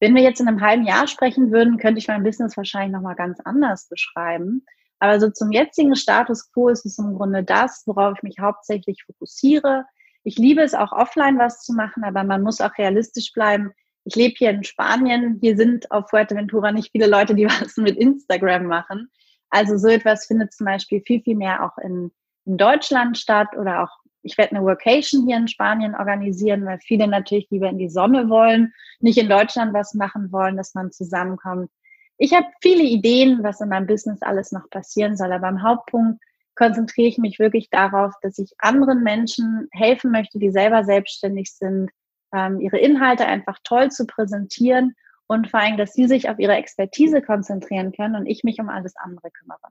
[0.00, 3.16] Wenn wir jetzt in einem halben Jahr sprechen würden, könnte ich mein Business wahrscheinlich nochmal
[3.16, 4.64] ganz anders beschreiben.
[4.98, 9.04] Aber so zum jetzigen Status quo ist es im Grunde das, worauf ich mich hauptsächlich
[9.04, 9.84] fokussiere.
[10.24, 13.72] Ich liebe es auch offline was zu machen, aber man muss auch realistisch bleiben.
[14.04, 15.38] Ich lebe hier in Spanien.
[15.40, 19.10] Hier sind auf Fuerteventura nicht viele Leute, die was mit Instagram machen.
[19.50, 22.10] Also so etwas findet zum Beispiel viel, viel mehr auch in,
[22.44, 23.90] in Deutschland statt oder auch,
[24.22, 28.28] ich werde eine Workation hier in Spanien organisieren, weil viele natürlich lieber in die Sonne
[28.28, 31.70] wollen, nicht in Deutschland was machen wollen, dass man zusammenkommt.
[32.18, 36.20] Ich habe viele Ideen, was in meinem Business alles noch passieren soll, aber am Hauptpunkt
[36.56, 41.90] konzentriere ich mich wirklich darauf, dass ich anderen Menschen helfen möchte, die selber selbstständig sind,
[42.34, 44.94] ähm, ihre Inhalte einfach toll zu präsentieren
[45.28, 48.68] und vor allem, dass sie sich auf ihre Expertise konzentrieren können und ich mich um
[48.68, 49.68] alles andere kümmere.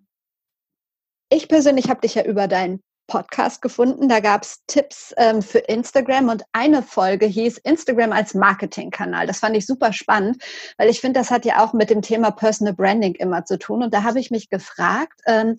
[1.29, 4.09] Ich persönlich habe dich ja über deinen Podcast gefunden.
[4.09, 9.25] Da gab es Tipps ähm, für Instagram und eine Folge hieß Instagram als Marketingkanal.
[9.25, 10.43] Das fand ich super spannend,
[10.77, 13.81] weil ich finde, das hat ja auch mit dem Thema Personal Branding immer zu tun.
[13.81, 15.57] Und da habe ich mich gefragt, ähm,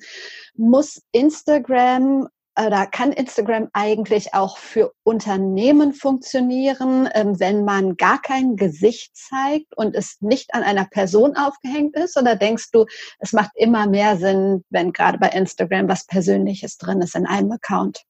[0.55, 8.57] muss Instagram oder kann Instagram eigentlich auch für Unternehmen funktionieren, ähm, wenn man gar kein
[8.57, 12.19] Gesicht zeigt und es nicht an einer Person aufgehängt ist?
[12.19, 12.87] Oder denkst du,
[13.21, 17.53] es macht immer mehr Sinn, wenn gerade bei Instagram was Persönliches drin ist in einem
[17.53, 18.03] Account?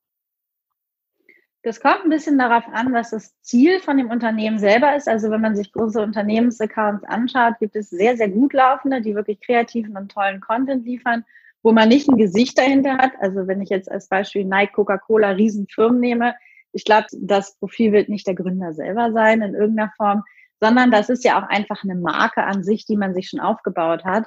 [1.63, 5.09] Das kommt ein bisschen darauf an, was das Ziel von dem Unternehmen selber ist.
[5.09, 9.41] Also wenn man sich große Unternehmensaccounts anschaut, gibt es sehr, sehr gut laufende, die wirklich
[9.41, 11.25] kreativen und tollen Content liefern
[11.63, 13.13] wo man nicht ein Gesicht dahinter hat.
[13.21, 16.35] Also wenn ich jetzt als Beispiel Nike, Coca-Cola, Riesenfirmen nehme,
[16.73, 20.23] ich glaube, das Profil wird nicht der Gründer selber sein in irgendeiner Form,
[20.61, 24.05] sondern das ist ja auch einfach eine Marke an sich, die man sich schon aufgebaut
[24.05, 24.27] hat.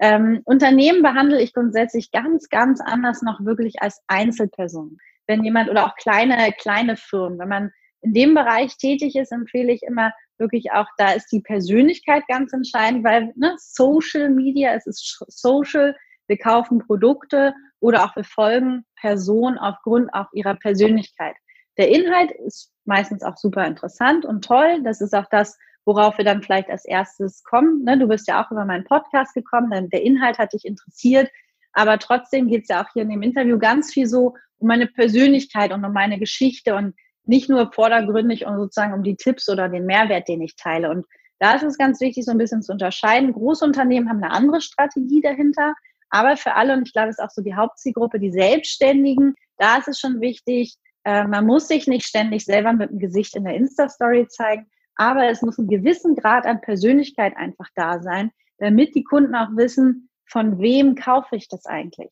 [0.00, 4.98] Ähm, Unternehmen behandle ich grundsätzlich ganz, ganz anders noch wirklich als Einzelperson.
[5.26, 9.72] Wenn jemand oder auch kleine, kleine Firmen, wenn man in dem Bereich tätig ist, empfehle
[9.72, 14.86] ich immer wirklich auch, da ist die Persönlichkeit ganz entscheidend, weil ne, Social Media, es
[14.86, 15.96] ist Social,
[16.28, 21.34] wir kaufen Produkte oder auch wir folgen Personen aufgrund auch ihrer Persönlichkeit.
[21.76, 24.82] Der Inhalt ist meistens auch super interessant und toll.
[24.82, 27.84] Das ist auch das, worauf wir dann vielleicht als erstes kommen.
[27.84, 31.30] Ne, du bist ja auch über meinen Podcast gekommen, denn der Inhalt hat dich interessiert.
[31.72, 34.86] Aber trotzdem geht es ja auch hier in dem Interview ganz viel so um meine
[34.86, 39.68] Persönlichkeit und um meine Geschichte und nicht nur vordergründig und sozusagen um die Tipps oder
[39.68, 40.90] den Mehrwert, den ich teile.
[40.90, 41.06] Und
[41.38, 43.32] da ist es ganz wichtig, so ein bisschen zu unterscheiden.
[43.32, 45.74] Großunternehmen haben eine andere Strategie dahinter.
[46.10, 49.76] Aber für alle, und ich glaube, es ist auch so die Hauptzielgruppe, die Selbstständigen, da
[49.76, 53.44] ist es schon wichtig, äh, man muss sich nicht ständig selber mit dem Gesicht in
[53.44, 54.66] der Insta-Story zeigen,
[54.96, 59.50] aber es muss ein gewissen Grad an Persönlichkeit einfach da sein, damit die Kunden auch
[59.54, 62.10] wissen, von wem kaufe ich das eigentlich.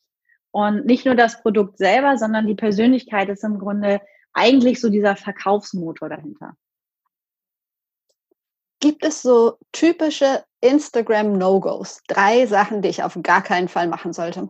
[0.50, 4.00] Und nicht nur das Produkt selber, sondern die Persönlichkeit ist im Grunde
[4.32, 6.56] eigentlich so dieser Verkaufsmotor dahinter.
[8.80, 12.02] Gibt es so typische Instagram-No-Gos?
[12.06, 14.48] Drei Sachen, die ich auf gar keinen Fall machen sollte.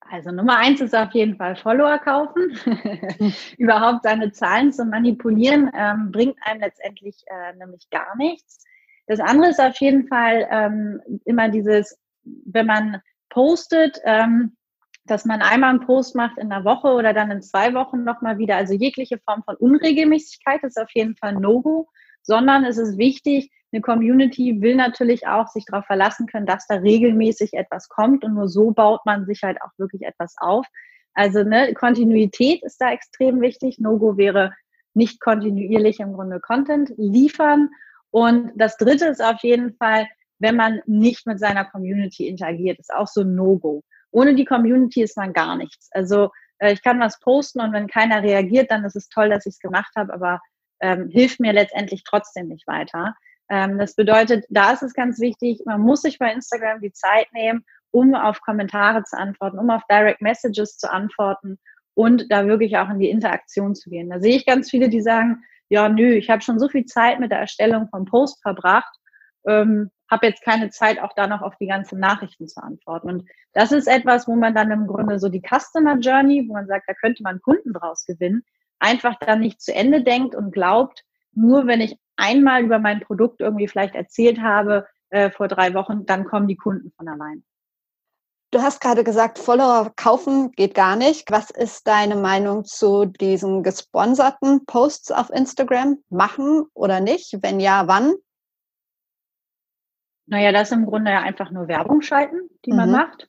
[0.00, 2.58] Also Nummer eins ist auf jeden Fall Follower kaufen.
[3.58, 8.64] Überhaupt seine Zahlen zu manipulieren, ähm, bringt einem letztendlich äh, nämlich gar nichts.
[9.06, 14.56] Das andere ist auf jeden Fall ähm, immer dieses, wenn man postet, ähm,
[15.04, 18.38] dass man einmal einen Post macht in einer Woche oder dann in zwei Wochen nochmal
[18.38, 18.56] wieder.
[18.56, 21.88] Also jegliche Form von Unregelmäßigkeit ist auf jeden Fall No-Go
[22.28, 26.76] sondern es ist wichtig, eine Community will natürlich auch sich darauf verlassen können, dass da
[26.76, 30.66] regelmäßig etwas kommt und nur so baut man sich halt auch wirklich etwas auf.
[31.14, 33.78] Also ne, Kontinuität ist da extrem wichtig.
[33.78, 34.54] No-Go wäre
[34.94, 37.68] nicht kontinuierlich im Grunde Content liefern.
[38.10, 40.06] Und das Dritte ist auf jeden Fall,
[40.38, 43.82] wenn man nicht mit seiner Community interagiert, ist auch so ein No-Go.
[44.10, 45.88] Ohne die Community ist man gar nichts.
[45.92, 49.44] Also äh, ich kann was posten und wenn keiner reagiert, dann ist es toll, dass
[49.46, 50.40] ich es gemacht habe, aber
[50.80, 53.14] ähm, hilft mir letztendlich trotzdem nicht weiter.
[53.48, 57.32] Ähm, das bedeutet, da ist es ganz wichtig, man muss sich bei Instagram die Zeit
[57.32, 61.58] nehmen, um auf Kommentare zu antworten, um auf Direct Messages zu antworten
[61.94, 64.10] und da wirklich auch in die Interaktion zu gehen.
[64.10, 67.20] Da sehe ich ganz viele, die sagen, ja, nö, ich habe schon so viel Zeit
[67.20, 68.94] mit der Erstellung vom Post verbracht.
[69.46, 73.08] Ähm, habe jetzt keine Zeit, auch da noch auf die ganzen Nachrichten zu antworten.
[73.08, 76.66] Und das ist etwas, wo man dann im Grunde so die Customer Journey, wo man
[76.66, 78.42] sagt, da könnte man Kunden draus gewinnen,
[78.78, 83.40] einfach dann nicht zu Ende denkt und glaubt, nur wenn ich einmal über mein Produkt
[83.40, 87.44] irgendwie vielleicht erzählt habe äh, vor drei Wochen, dann kommen die Kunden von allein.
[88.50, 91.30] Du hast gerade gesagt, Follower kaufen geht gar nicht.
[91.30, 95.98] Was ist deine Meinung zu diesen gesponserten Posts auf Instagram?
[96.08, 97.38] Machen oder nicht?
[97.42, 98.14] Wenn ja, wann?
[100.26, 102.96] Naja, das ist im Grunde ja einfach nur Werbung schalten, die man mhm.
[102.96, 103.28] macht.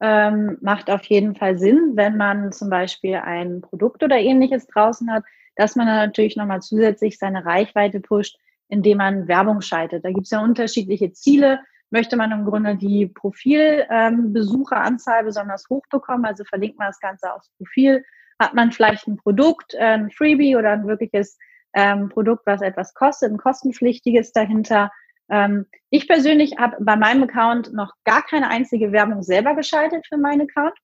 [0.00, 5.10] Ähm, macht auf jeden Fall Sinn, wenn man zum Beispiel ein Produkt oder ähnliches draußen
[5.12, 5.24] hat,
[5.56, 8.38] dass man natürlich nochmal zusätzlich seine Reichweite pusht,
[8.68, 10.04] indem man Werbung schaltet.
[10.04, 11.60] Da gibt es ja unterschiedliche Ziele.
[11.90, 17.32] Möchte man im Grunde die Profilbesucheranzahl ähm, besonders hoch bekommen, also verlinkt man das Ganze
[17.32, 18.04] aufs Profil,
[18.40, 21.38] hat man vielleicht ein Produkt, äh, ein Freebie oder ein wirkliches
[21.74, 24.90] ähm, Produkt, was etwas kostet, ein kostenpflichtiges dahinter,
[25.30, 30.18] ähm, ich persönlich habe bei meinem Account noch gar keine einzige Werbung selber geschaltet für
[30.18, 30.76] meinen Account.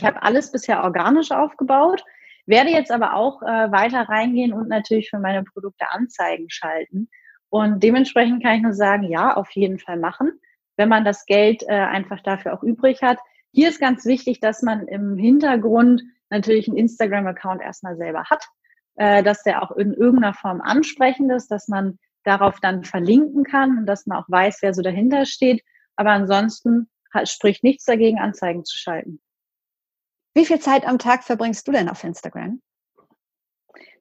[0.00, 2.02] Ich habe alles bisher organisch aufgebaut,
[2.46, 7.08] werde jetzt aber auch äh, weiter reingehen und natürlich für meine Produkte Anzeigen schalten.
[7.48, 10.32] Und dementsprechend kann ich nur sagen, ja, auf jeden Fall machen,
[10.76, 13.18] wenn man das Geld äh, einfach dafür auch übrig hat.
[13.52, 18.44] Hier ist ganz wichtig, dass man im Hintergrund natürlich einen Instagram-Account erstmal selber hat,
[18.96, 23.78] äh, dass der auch in irgendeiner Form ansprechend ist, dass man darauf dann verlinken kann
[23.78, 25.62] und dass man auch weiß, wer so dahinter steht.
[25.96, 26.88] Aber ansonsten
[27.24, 29.20] spricht nichts dagegen, Anzeigen zu schalten.
[30.34, 32.60] Wie viel Zeit am Tag verbringst du denn auf Instagram?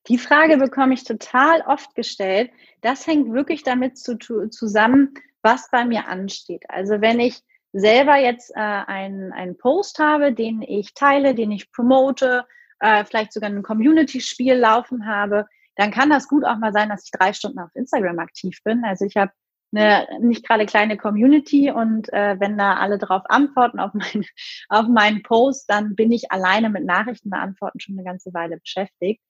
[0.07, 2.51] Die Frage bekomme ich total oft gestellt.
[2.81, 6.63] Das hängt wirklich damit zu, zusammen, was bei mir ansteht.
[6.69, 7.41] Also wenn ich
[7.71, 12.45] selber jetzt äh, einen, einen Post habe, den ich teile, den ich promote,
[12.79, 17.05] äh, vielleicht sogar ein Community-Spiel laufen habe, dann kann das gut auch mal sein, dass
[17.05, 18.83] ich drei Stunden auf Instagram aktiv bin.
[18.83, 19.31] Also ich habe
[19.75, 24.25] eine nicht gerade kleine Community und äh, wenn da alle drauf antworten auf, mein,
[24.69, 29.21] auf meinen Post, dann bin ich alleine mit Nachrichten beantworten schon eine ganze Weile beschäftigt.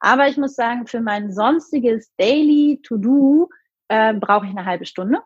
[0.00, 3.48] Aber ich muss sagen, für mein sonstiges Daily To-Do
[3.88, 5.20] äh, brauche ich eine halbe Stunde.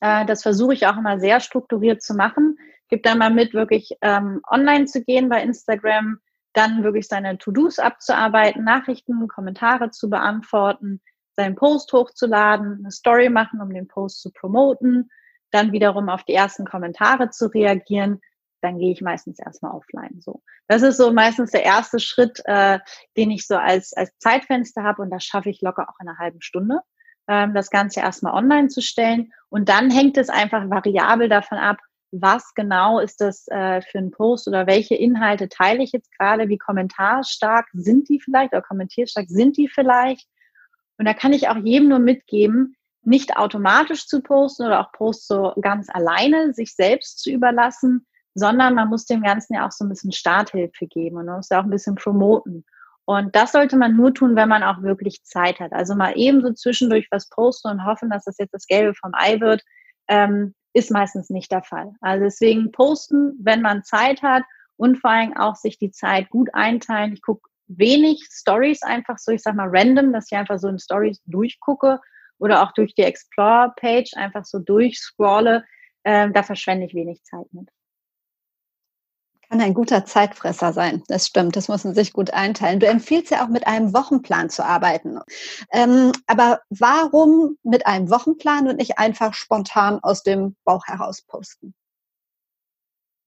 [0.00, 2.56] Äh, das versuche ich auch immer sehr strukturiert zu machen.
[2.88, 6.18] Gibt dann mal mit, wirklich ähm, online zu gehen bei Instagram,
[6.52, 11.00] dann wirklich seine To-Dos abzuarbeiten, Nachrichten, Kommentare zu beantworten,
[11.36, 15.10] seinen Post hochzuladen, eine Story machen, um den Post zu promoten,
[15.50, 18.20] dann wiederum auf die ersten Kommentare zu reagieren,
[18.60, 20.20] dann gehe ich meistens erstmal offline.
[20.20, 22.78] So, das ist so meistens der erste Schritt, äh,
[23.16, 26.18] den ich so als als Zeitfenster habe und das schaffe ich locker auch in einer
[26.18, 26.80] halben Stunde,
[27.28, 31.76] ähm, das Ganze erstmal online zu stellen und dann hängt es einfach variabel davon ab,
[32.10, 36.48] was genau ist das äh, für ein Post oder welche Inhalte teile ich jetzt gerade,
[36.48, 40.26] wie kommentarstark sind die vielleicht oder kommentierstark sind die vielleicht.
[40.98, 45.26] Und da kann ich auch jedem nur mitgeben, nicht automatisch zu posten oder auch Posts
[45.26, 49.84] so ganz alleine sich selbst zu überlassen, sondern man muss dem Ganzen ja auch so
[49.84, 52.64] ein bisschen Starthilfe geben und man muss ja auch ein bisschen promoten.
[53.04, 55.72] Und das sollte man nur tun, wenn man auch wirklich Zeit hat.
[55.72, 59.12] Also mal eben so zwischendurch was posten und hoffen, dass das jetzt das Gelbe vom
[59.14, 59.62] Ei wird.
[60.08, 61.92] Ähm, ist meistens nicht der Fall.
[62.00, 64.42] Also deswegen posten, wenn man Zeit hat
[64.76, 67.12] und vor allem auch sich die Zeit gut einteilen.
[67.12, 70.78] Ich gucke wenig Stories einfach so, ich sag mal random, dass ich einfach so in
[70.78, 72.00] Stories durchgucke
[72.38, 75.64] oder auch durch die Explore-Page einfach so durchscrolle.
[76.04, 77.68] Ähm, da verschwende ich wenig Zeit mit
[79.54, 81.04] kann ein guter Zeitfresser sein.
[81.06, 82.80] Das stimmt, das muss man sich gut einteilen.
[82.80, 85.20] Du empfiehlst ja auch mit einem Wochenplan zu arbeiten.
[85.70, 91.72] Ähm, aber warum mit einem Wochenplan und nicht einfach spontan aus dem Bauch heraus posten?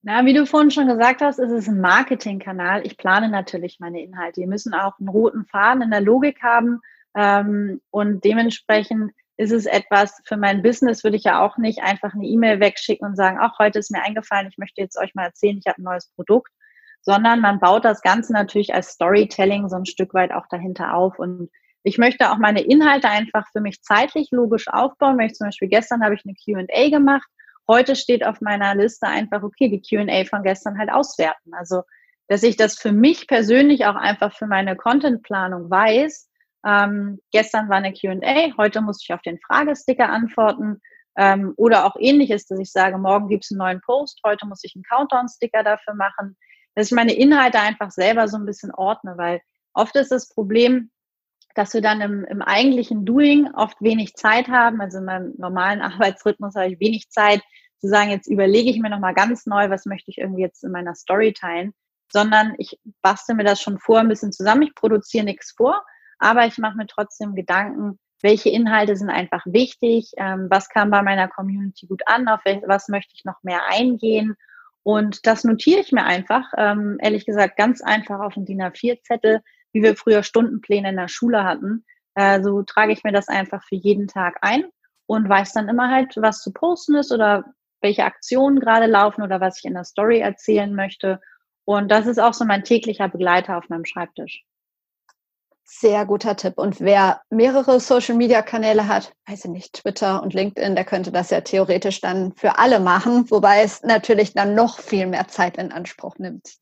[0.10, 2.88] Na, wie du vorhin schon gesagt hast, ist es ein Marketingkanal.
[2.88, 4.40] Ich plane natürlich meine Inhalte.
[4.40, 6.80] Die müssen auch einen roten Faden in der Logik haben
[7.14, 12.14] ähm, und dementsprechend ist es etwas für mein Business, würde ich ja auch nicht einfach
[12.14, 15.26] eine E-Mail wegschicken und sagen, ach, heute ist mir eingefallen, ich möchte jetzt euch mal
[15.26, 16.54] erzählen, ich habe ein neues Produkt,
[17.02, 21.20] sondern man baut das Ganze natürlich als Storytelling so ein Stück weit auch dahinter auf
[21.20, 21.50] und
[21.84, 25.18] ich möchte auch meine Inhalte einfach für mich zeitlich logisch aufbauen.
[25.18, 27.28] Wenn ich zum Beispiel gestern habe ich eine Q&A gemacht,
[27.68, 31.54] heute steht auf meiner Liste einfach, okay, die Q&A von gestern halt auswerten.
[31.54, 31.82] Also,
[32.28, 36.30] dass ich das für mich persönlich auch einfach für meine Contentplanung weiß,
[36.66, 40.82] ähm, gestern war eine QA, heute muss ich auf den Fragesticker antworten.
[41.16, 44.64] Ähm, oder auch ähnliches, dass ich sage, morgen gibt es einen neuen Post, heute muss
[44.64, 46.38] ich einen Countdown-Sticker dafür machen.
[46.76, 49.42] Dass ich meine Inhalte einfach selber so ein bisschen ordne, weil
[49.74, 50.92] oft ist das Problem,
[51.58, 54.80] dass wir dann im, im eigentlichen Doing oft wenig Zeit haben.
[54.80, 57.42] Also in meinem normalen Arbeitsrhythmus habe ich wenig Zeit
[57.80, 60.72] zu sagen, jetzt überlege ich mir nochmal ganz neu, was möchte ich irgendwie jetzt in
[60.72, 61.74] meiner Story teilen,
[62.12, 65.84] sondern ich bastel mir das schon vor ein bisschen zusammen, ich produziere nichts vor,
[66.20, 71.04] aber ich mache mir trotzdem Gedanken, welche Inhalte sind einfach wichtig, ähm, was kam bei
[71.04, 74.36] meiner Community gut an, auf was möchte ich noch mehr eingehen.
[74.82, 79.42] Und das notiere ich mir einfach, ähm, ehrlich gesagt, ganz einfach auf dem DIN A4-Zettel,
[79.78, 81.86] wie wir früher Stundenpläne in der Schule hatten.
[82.16, 84.66] Äh, so trage ich mir das einfach für jeden Tag ein
[85.06, 87.46] und weiß dann immer halt, was zu posten ist oder
[87.82, 91.22] welche Aktionen gerade laufen oder was ich in der Story erzählen möchte.
[91.64, 94.44] Und das ist auch so mein täglicher Begleiter auf meinem Schreibtisch.
[95.70, 96.54] Sehr guter Tipp.
[96.58, 101.42] Und wer mehrere Social-Media-Kanäle hat, weiß ich nicht, Twitter und LinkedIn, der könnte das ja
[101.42, 106.20] theoretisch dann für alle machen, wobei es natürlich dann noch viel mehr Zeit in Anspruch
[106.20, 106.56] nimmt.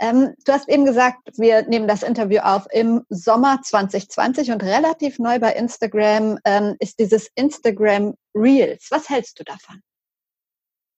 [0.00, 5.18] Ähm, du hast eben gesagt, wir nehmen das Interview auf im Sommer 2020 und relativ
[5.18, 8.88] neu bei Instagram ähm, ist dieses Instagram Reels.
[8.90, 9.82] Was hältst du davon?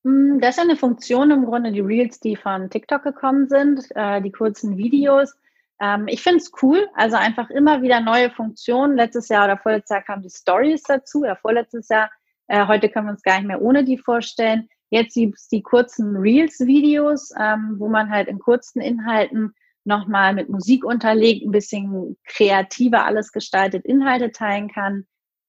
[0.05, 4.23] Hm, das ist eine Funktion im Grunde, die Reels, die von TikTok gekommen sind, äh,
[4.23, 5.35] die kurzen Videos
[5.81, 8.97] ähm, ich finde es cool, also einfach immer wieder neue Funktionen.
[8.97, 12.11] Letztes Jahr oder vorletztes Jahr kamen die Stories dazu, oder vorletztes Jahr.
[12.49, 14.69] Äh, heute können wir uns gar nicht mehr ohne die vorstellen.
[14.91, 20.49] Jetzt gibt es die kurzen Reels-Videos, ähm, wo man halt in kurzen Inhalten nochmal mit
[20.51, 25.07] Musik unterlegt, ein bisschen kreativer alles gestaltet, Inhalte teilen kann.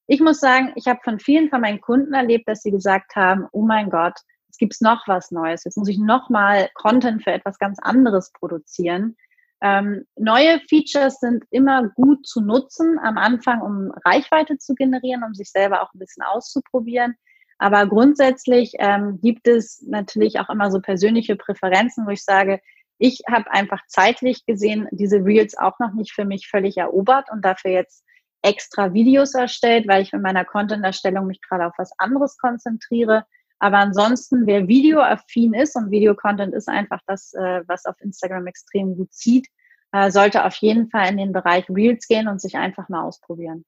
[0.07, 3.47] Ich muss sagen, ich habe von vielen von meinen Kunden erlebt, dass sie gesagt haben,
[3.51, 5.63] oh mein Gott, es gibt noch was Neues.
[5.63, 9.15] Jetzt muss ich nochmal Content für etwas ganz anderes produzieren.
[9.61, 15.33] Ähm, neue Features sind immer gut zu nutzen am Anfang, um Reichweite zu generieren, um
[15.33, 17.15] sich selber auch ein bisschen auszuprobieren.
[17.59, 22.59] Aber grundsätzlich ähm, gibt es natürlich auch immer so persönliche Präferenzen, wo ich sage,
[22.97, 27.45] ich habe einfach zeitlich gesehen diese Reels auch noch nicht für mich völlig erobert und
[27.45, 28.03] dafür jetzt
[28.41, 33.25] extra Videos erstellt, weil ich mit meiner Content-Erstellung mich gerade auf was anderes konzentriere.
[33.61, 38.95] Aber ansonsten, wer videoaffin ist und Videocontent ist einfach das, äh, was auf Instagram extrem
[38.95, 39.47] gut zieht,
[39.91, 43.63] äh, sollte auf jeden Fall in den Bereich Reels gehen und sich einfach mal ausprobieren.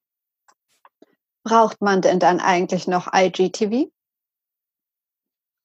[1.44, 3.92] Braucht man denn dann eigentlich noch IGTV?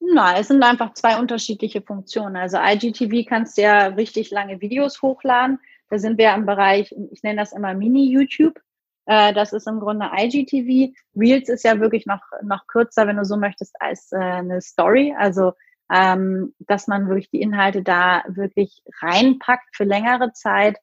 [0.00, 2.36] Na, es sind einfach zwei unterschiedliche Funktionen.
[2.36, 5.58] Also IGTV kannst du ja richtig lange Videos hochladen.
[5.88, 8.60] Da sind wir im Bereich, ich nenne das immer Mini-YouTube.
[9.08, 10.94] Äh, das ist im Grunde IGTV.
[11.16, 15.14] Reels ist ja wirklich noch, noch kürzer, wenn du so möchtest, als äh, eine Story.
[15.18, 15.54] Also,
[15.90, 20.76] ähm, dass man wirklich die Inhalte da wirklich reinpackt für längere Zeit.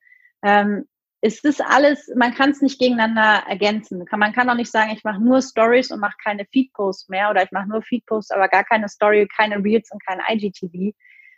[0.44, 0.86] Ähm,
[1.22, 4.04] ist das alles, man kann es nicht gegeneinander ergänzen.
[4.12, 7.44] Man kann auch nicht sagen, ich mache nur Stories und mache keine Feed-Posts mehr oder
[7.44, 10.96] ich mache nur Feed-Posts, aber gar keine Story, keine Reels und kein IGTV.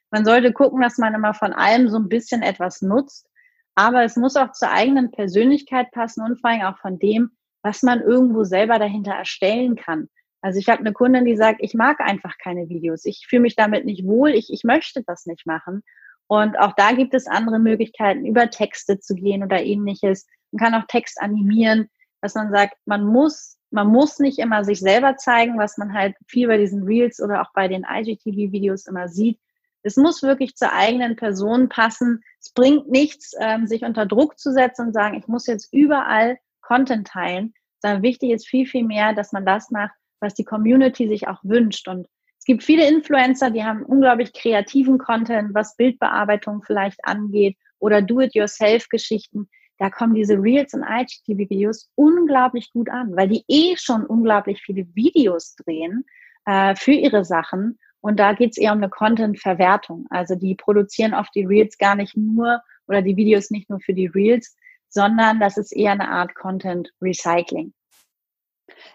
[0.09, 3.27] Man sollte gucken, dass man immer von allem so ein bisschen etwas nutzt
[3.77, 7.29] aber es muss auch zur eigenen Persönlichkeit passen und vor allem auch von dem,
[7.61, 10.09] was man irgendwo selber dahinter erstellen kann.
[10.41, 13.05] Also ich habe eine Kundin, die sagt, ich mag einfach keine Videos.
[13.05, 14.31] Ich fühle mich damit nicht wohl.
[14.31, 15.83] Ich, ich möchte das nicht machen.
[16.25, 20.25] Und auch da gibt es andere Möglichkeiten, über Texte zu gehen oder ähnliches.
[20.51, 21.87] Man kann auch Text animieren,
[22.21, 26.15] dass man sagt, man muss, man muss nicht immer sich selber zeigen, was man halt
[26.25, 29.39] viel bei diesen Reels oder auch bei den IGTV-Videos immer sieht,
[29.87, 32.21] es muss wirklich zur eigenen Person passen.
[32.39, 36.37] Es bringt nichts, ähm, sich unter Druck zu setzen und sagen, ich muss jetzt überall
[36.61, 41.07] Content teilen, sondern wichtig ist viel, viel mehr, dass man das macht, was die Community
[41.07, 41.87] sich auch wünscht.
[41.87, 48.01] Und es gibt viele Influencer, die haben unglaublich kreativen Content, was Bildbearbeitung vielleicht angeht oder
[48.01, 49.49] Do-it-yourself-Geschichten.
[49.77, 54.87] Da kommen diese Reels und IGTV-Videos unglaublich gut an, weil die eh schon unglaublich viele
[54.95, 56.05] Videos drehen
[56.45, 60.05] äh, für ihre Sachen und da geht es eher um eine Content-Verwertung.
[60.09, 63.93] Also die produzieren oft die Reels gar nicht nur oder die Videos nicht nur für
[63.93, 64.55] die Reels,
[64.87, 67.73] sondern das ist eher eine Art Content-Recycling.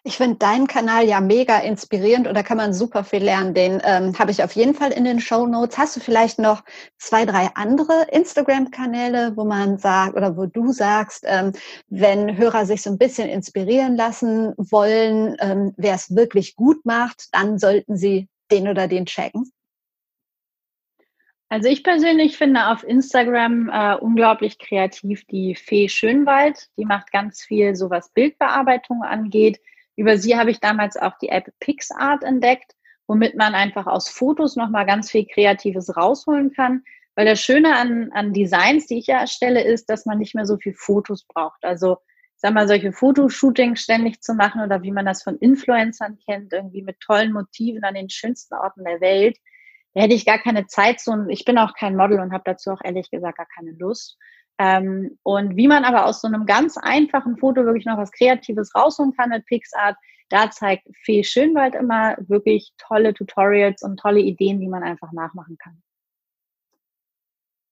[0.02, 3.52] Ich finde deinen Kanal ja mega inspirierend und da kann man super viel lernen.
[3.52, 5.76] Den ähm, habe ich auf jeden Fall in den Show Notes.
[5.76, 6.64] Hast du vielleicht noch
[6.96, 11.52] zwei, drei andere Instagram-Kanäle, wo man sagt oder wo du sagst, ähm,
[11.90, 17.28] wenn Hörer sich so ein bisschen inspirieren lassen wollen, ähm, wer es wirklich gut macht,
[17.32, 19.50] dann sollten sie den oder den checken?
[21.48, 26.68] Also ich persönlich finde auf Instagram äh, unglaublich kreativ die Fee Schönwald.
[26.78, 29.60] Die macht ganz viel, so was Bildbearbeitung angeht.
[29.94, 32.72] Über sie habe ich damals auch die App PixArt entdeckt,
[33.06, 36.84] womit man einfach aus Fotos nochmal ganz viel Kreatives rausholen kann.
[37.16, 40.46] Weil das Schöne an, an Designs, die ich ja erstelle, ist, dass man nicht mehr
[40.46, 41.62] so viel Fotos braucht.
[41.64, 41.98] Also
[42.42, 46.82] sag mal, solche Fotoshootings ständig zu machen oder wie man das von Influencern kennt, irgendwie
[46.82, 49.38] mit tollen Motiven an den schönsten Orten der Welt,
[49.94, 52.42] da hätte ich gar keine Zeit zu und ich bin auch kein Model und habe
[52.44, 54.18] dazu auch ehrlich gesagt gar keine Lust.
[54.58, 58.74] Ähm, und wie man aber aus so einem ganz einfachen Foto wirklich noch was Kreatives
[58.74, 59.96] rausholen kann mit PixArt,
[60.28, 65.58] da zeigt Fee Schönwald immer wirklich tolle Tutorials und tolle Ideen, die man einfach nachmachen
[65.58, 65.80] kann.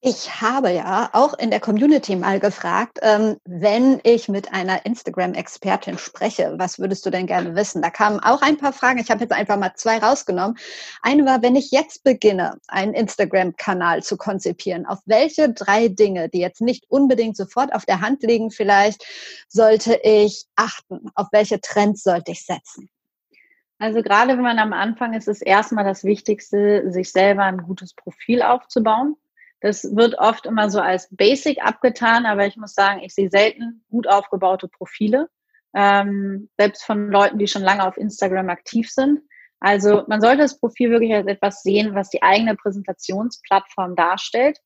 [0.02, 5.98] Ich habe ja auch in der Community mal gefragt, ähm, wenn ich mit einer Instagram-Expertin
[5.98, 7.82] spreche, was würdest du denn gerne wissen?
[7.82, 8.98] Da kamen auch ein paar Fragen.
[8.98, 10.56] Ich habe jetzt einfach mal zwei rausgenommen.
[11.02, 16.40] Eine war, wenn ich jetzt beginne, einen Instagram-Kanal zu konzipieren, auf welche drei Dinge, die
[16.40, 19.04] jetzt nicht unbedingt sofort auf der Hand liegen, vielleicht
[19.48, 21.10] sollte ich achten?
[21.14, 22.88] Auf welche Trends sollte ich setzen?
[23.78, 27.92] Also gerade wenn man am Anfang ist, ist erstmal das Wichtigste, sich selber ein gutes
[27.92, 29.16] Profil aufzubauen
[29.60, 33.84] das wird oft immer so als Basic abgetan, aber ich muss sagen, ich sehe selten
[33.90, 35.28] gut aufgebaute Profile,
[35.74, 39.20] ähm, selbst von Leuten, die schon lange auf Instagram aktiv sind.
[39.60, 44.58] Also man sollte das Profil wirklich als etwas sehen, was die eigene Präsentationsplattform darstellt.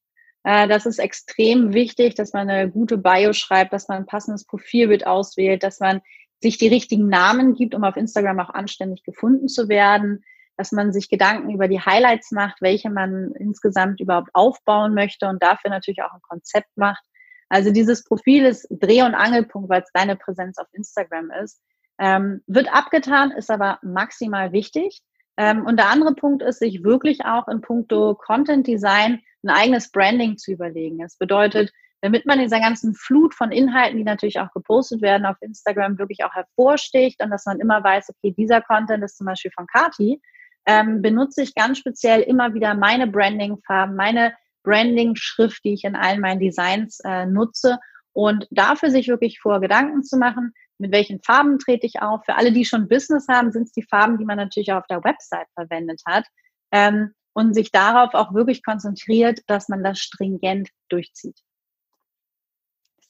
[0.44, 4.46] Äh, das ist extrem wichtig, dass man eine gute Bio schreibt, dass man ein passendes
[4.46, 6.00] Profilbild auswählt, dass man
[6.40, 10.24] sich die richtigen Namen gibt, um auf Instagram auch anständig gefunden zu werden,
[10.56, 15.42] dass man sich Gedanken über die Highlights macht, welche man insgesamt überhaupt aufbauen möchte und
[15.42, 17.04] dafür natürlich auch ein Konzept macht.
[17.48, 21.60] Also dieses Profil ist Dreh- und Angelpunkt, weil es deine Präsenz auf Instagram ist.
[21.98, 25.02] Ähm, wird abgetan, ist aber maximal wichtig.
[25.36, 29.90] Ähm, und der andere Punkt ist, sich wirklich auch in puncto Content Design ein eigenes
[29.90, 30.98] Branding zu überlegen.
[30.98, 35.26] Das bedeutet, damit man in dieser ganzen Flut von Inhalten, die natürlich auch gepostet werden
[35.26, 39.26] auf Instagram, wirklich auch hervorsticht und dass man immer weiß, okay, dieser Content ist zum
[39.26, 40.20] Beispiel von Kati,
[40.66, 46.20] ähm, benutze ich ganz speziell immer wieder meine Branding-Farben, meine Branding-Schrift, die ich in allen
[46.20, 47.78] meinen Designs äh, nutze.
[48.12, 52.24] Und dafür sich wirklich vor Gedanken zu machen, mit welchen Farben trete ich auf.
[52.24, 54.86] Für alle, die schon Business haben, sind es die Farben, die man natürlich auch auf
[54.88, 56.24] der Website verwendet hat.
[56.72, 61.36] Ähm, und sich darauf auch wirklich konzentriert, dass man das stringent durchzieht.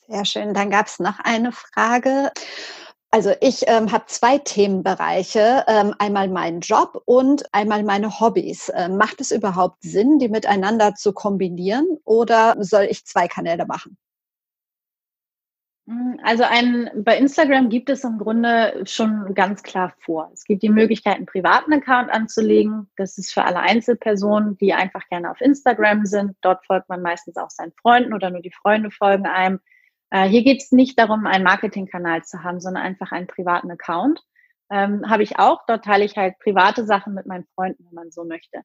[0.09, 0.55] Sehr schön.
[0.55, 2.33] Dann gab es noch eine Frage.
[3.15, 8.73] Also ich ähm, habe zwei Themenbereiche, ähm, einmal meinen Job und einmal meine Hobbys.
[8.75, 13.97] Ähm, macht es überhaupt Sinn, die miteinander zu kombinieren oder soll ich zwei Kanäle machen?
[15.87, 20.31] Hm, also ein, bei Instagram gibt es im Grunde schon ganz klar vor.
[20.33, 22.91] Es gibt die Möglichkeit, einen privaten Account anzulegen.
[22.97, 26.37] Das ist für alle Einzelpersonen, die einfach gerne auf Instagram sind.
[26.41, 29.61] Dort folgt man meistens auch seinen Freunden oder nur die Freunde folgen einem.
[30.15, 34.21] Äh, hier geht es nicht darum, einen Marketingkanal zu haben, sondern einfach einen privaten Account.
[34.71, 35.67] Ähm, Habe ich auch.
[35.67, 38.61] Dort teile ich halt private Sachen mit meinen Freunden, wenn man so möchte.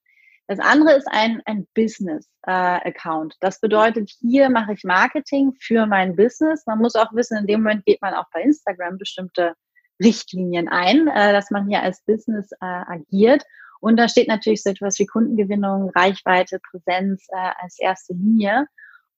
[0.46, 3.34] Das andere ist ein, ein Business-Account.
[3.34, 6.68] Äh, das bedeutet, hier mache ich Marketing für mein Business.
[6.68, 9.56] Man muss auch wissen, in dem Moment geht man auch bei Instagram bestimmte
[10.00, 13.44] Richtlinien ein, äh, dass man hier als Business äh, agiert.
[13.80, 18.68] Und da steht natürlich so etwas wie Kundengewinnung, Reichweite, Präsenz äh, als erste Linie.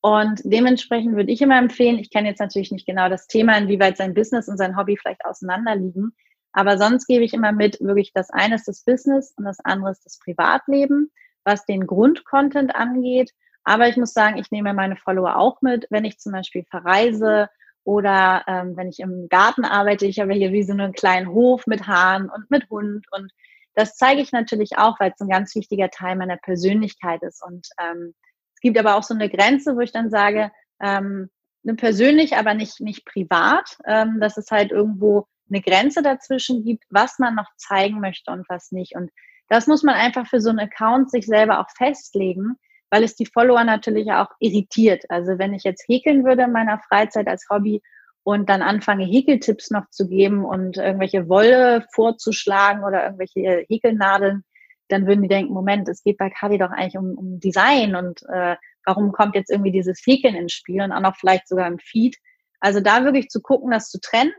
[0.02, 3.98] Und dementsprechend würde ich immer empfehlen, ich kenne jetzt natürlich nicht genau das Thema, inwieweit
[3.98, 6.16] sein Business und sein Hobby vielleicht auseinanderliegen,
[6.54, 9.92] aber sonst gebe ich immer mit, wirklich das eine ist das Business und das andere
[9.92, 11.12] ist das Privatleben,
[11.44, 13.32] was den Grundcontent angeht.
[13.64, 17.48] Aber ich muss sagen, ich nehme meine Follower auch mit, wenn ich zum Beispiel verreise
[17.84, 20.06] oder ähm, wenn ich im Garten arbeite.
[20.06, 23.32] Ich habe hier wie so einen kleinen Hof mit Haaren und mit Hund und
[23.74, 27.70] das zeige ich natürlich auch, weil es ein ganz wichtiger Teil meiner Persönlichkeit ist und
[27.80, 28.14] ähm,
[28.62, 31.32] es gibt aber auch so eine Grenze, wo ich dann sage, ähm,
[31.64, 36.84] ne, persönlich, aber nicht, nicht privat, ähm, dass es halt irgendwo eine Grenze dazwischen gibt,
[36.92, 38.96] was man noch zeigen möchte und was nicht.
[38.96, 39.10] Und
[39.50, 42.54] das muss man einfach für so einen Account sich selber auch festlegen,
[42.92, 45.06] weil es die Follower natürlich auch irritiert.
[45.10, 47.82] Also wenn ich jetzt häkeln würde in meiner Freizeit als Hobby
[48.22, 54.44] und dann anfange, Häkeltipps noch zu geben und irgendwelche Wolle vorzuschlagen oder irgendwelche Häkelnadeln,
[54.92, 58.24] dann würden die denken, Moment, es geht bei Kali doch eigentlich um, um Design und
[58.30, 61.80] äh, warum kommt jetzt irgendwie dieses Häkeln ins Spiel und auch noch vielleicht sogar im
[61.80, 62.18] Feed.
[62.60, 64.34] Also da wirklich zu gucken, das zu trennen,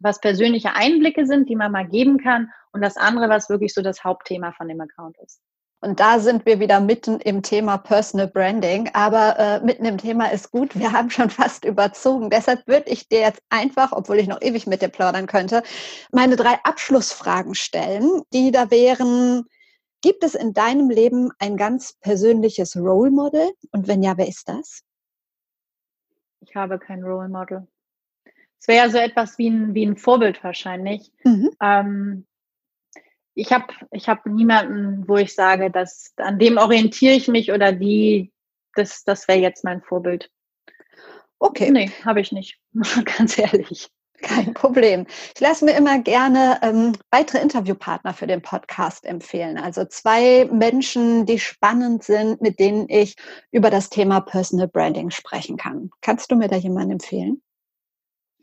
[0.00, 3.82] was persönliche Einblicke sind, die man mal geben kann und das andere, was wirklich so
[3.82, 5.40] das Hauptthema von dem Account ist.
[5.84, 8.88] Und da sind wir wieder mitten im Thema Personal Branding.
[8.92, 10.78] Aber äh, mitten im Thema ist gut.
[10.78, 12.30] Wir haben schon fast überzogen.
[12.30, 15.64] Deshalb würde ich dir jetzt einfach, obwohl ich noch ewig mit dir plaudern könnte,
[16.12, 19.42] meine drei Abschlussfragen stellen, die da wären,
[20.02, 23.52] Gibt es in deinem Leben ein ganz persönliches Role Model?
[23.70, 24.82] Und wenn ja, wer ist das?
[26.40, 27.68] Ich habe kein Role Model.
[28.58, 31.12] Es wäre ja so etwas wie ein, wie ein Vorbild wahrscheinlich.
[31.24, 31.50] Mhm.
[31.60, 32.26] Ähm,
[33.34, 37.72] ich habe ich hab niemanden, wo ich sage, dass an dem orientiere ich mich oder
[37.72, 38.32] die,
[38.74, 40.30] das, das wäre jetzt mein Vorbild.
[41.38, 41.70] Okay.
[41.70, 42.58] Nee, habe ich nicht.
[43.16, 43.90] Ganz ehrlich.
[44.22, 45.06] Kein Problem.
[45.34, 49.58] Ich lasse mir immer gerne ähm, weitere Interviewpartner für den Podcast empfehlen.
[49.58, 53.16] Also zwei Menschen, die spannend sind, mit denen ich
[53.50, 55.90] über das Thema Personal Branding sprechen kann.
[56.00, 57.42] Kannst du mir da jemanden empfehlen?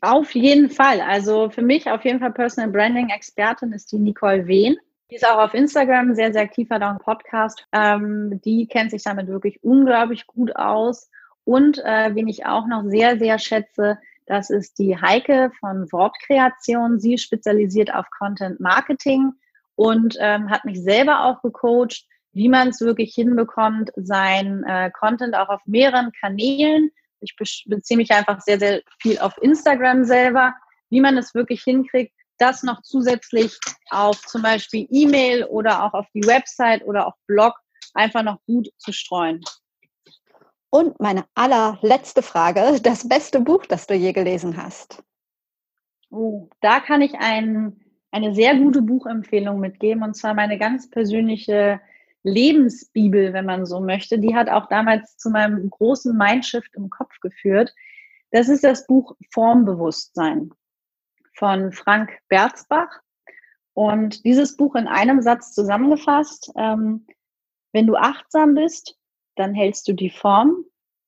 [0.02, 1.02] Auf jeden Fall.
[1.02, 4.78] Also für mich auf jeden Fall Personal Branding Expertin ist die Nicole Wehn.
[5.10, 7.66] Die ist auch auf Instagram sehr, sehr aktiv, hat auch einen Podcast.
[7.72, 11.10] Ähm, die kennt sich damit wirklich unglaublich gut aus.
[11.46, 13.98] Und äh, wen ich auch noch sehr, sehr schätze,
[14.30, 17.00] das ist die Heike von Wortkreation.
[17.00, 19.34] Sie spezialisiert auf Content Marketing
[19.76, 25.36] und ähm, hat mich selber auch gecoacht, wie man es wirklich hinbekommt, sein äh, Content
[25.36, 26.92] auch auf mehreren Kanälen.
[27.22, 30.54] Ich beziehe mich einfach sehr, sehr viel auf Instagram selber,
[30.92, 33.58] wie man es wirklich hinkriegt, das noch zusätzlich
[33.90, 37.56] auf zum Beispiel E-Mail oder auch auf die Website oder auch Blog
[37.96, 39.42] einfach noch gut zu streuen.
[40.72, 45.04] Und meine allerletzte Frage, das beste Buch, das du je gelesen hast.
[46.12, 47.80] Oh, da kann ich ein,
[48.12, 51.80] eine sehr gute Buchempfehlung mitgeben, und zwar meine ganz persönliche
[52.24, 54.20] Lebensbibel, wenn man so möchte.
[54.20, 57.74] Die hat auch damals zu meinem großen Mindshift im Kopf geführt.
[58.32, 60.52] Das ist das Buch Formbewusstsein
[61.36, 63.02] von Frank Berzbach.
[63.74, 67.08] Und dieses Buch in einem Satz zusammengefasst, ähm,
[67.72, 68.99] wenn du achtsam bist,
[69.40, 70.66] dann hältst du die Form.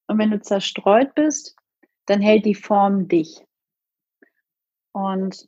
[0.07, 1.55] Und wenn du zerstreut bist,
[2.05, 3.43] dann hält die Form dich.
[4.93, 5.47] Und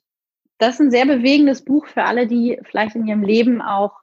[0.58, 3.94] das ist ein sehr bewegendes Buch für alle, die vielleicht in ihrem Leben auch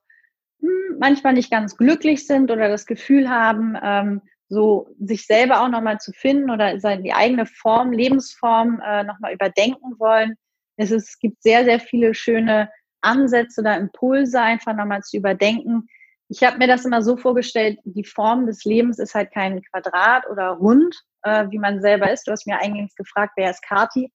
[0.60, 5.68] hm, manchmal nicht ganz glücklich sind oder das Gefühl haben, ähm, so sich selber auch
[5.68, 10.34] nochmal zu finden oder seine, die eigene Form, Lebensform äh, nochmal überdenken wollen.
[10.76, 12.70] Es, ist, es gibt sehr, sehr viele schöne
[13.00, 15.86] Ansätze oder Impulse, einfach nochmal zu überdenken.
[16.32, 20.30] Ich habe mir das immer so vorgestellt, die Form des Lebens ist halt kein Quadrat
[20.30, 22.28] oder rund, äh, wie man selber ist.
[22.28, 24.12] Du hast mir eingangs gefragt, wer ist Kati?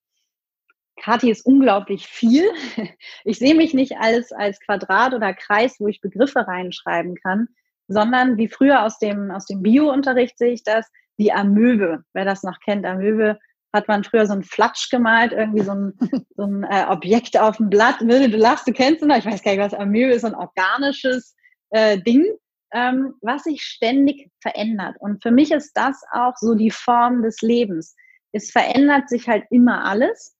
[0.98, 2.48] Kati ist unglaublich viel.
[3.24, 7.48] Ich sehe mich nicht als, als Quadrat oder Kreis, wo ich Begriffe reinschreiben kann,
[7.86, 12.02] sondern wie früher aus dem, aus dem Bio-Unterricht sehe ich das, die Amöbe.
[12.14, 13.38] Wer das noch kennt, Amöbe
[13.74, 15.92] hat man früher so ein Flatsch gemalt, irgendwie so ein,
[16.34, 18.00] so ein äh, Objekt auf dem Blatt.
[18.00, 20.28] Wilde, du lachst, du kennst es noch, ich weiß gar nicht, was Amöbe ist, so
[20.28, 21.36] ein organisches
[21.70, 22.26] äh, Ding,
[22.72, 24.96] ähm, was sich ständig verändert.
[24.98, 27.94] Und für mich ist das auch so die Form des Lebens.
[28.32, 30.36] Es verändert sich halt immer alles.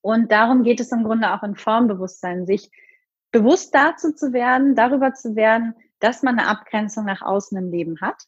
[0.00, 2.70] Und darum geht es im Grunde auch in Formbewusstsein, sich
[3.32, 8.00] bewusst dazu zu werden, darüber zu werden, dass man eine Abgrenzung nach außen im Leben
[8.00, 8.22] hat,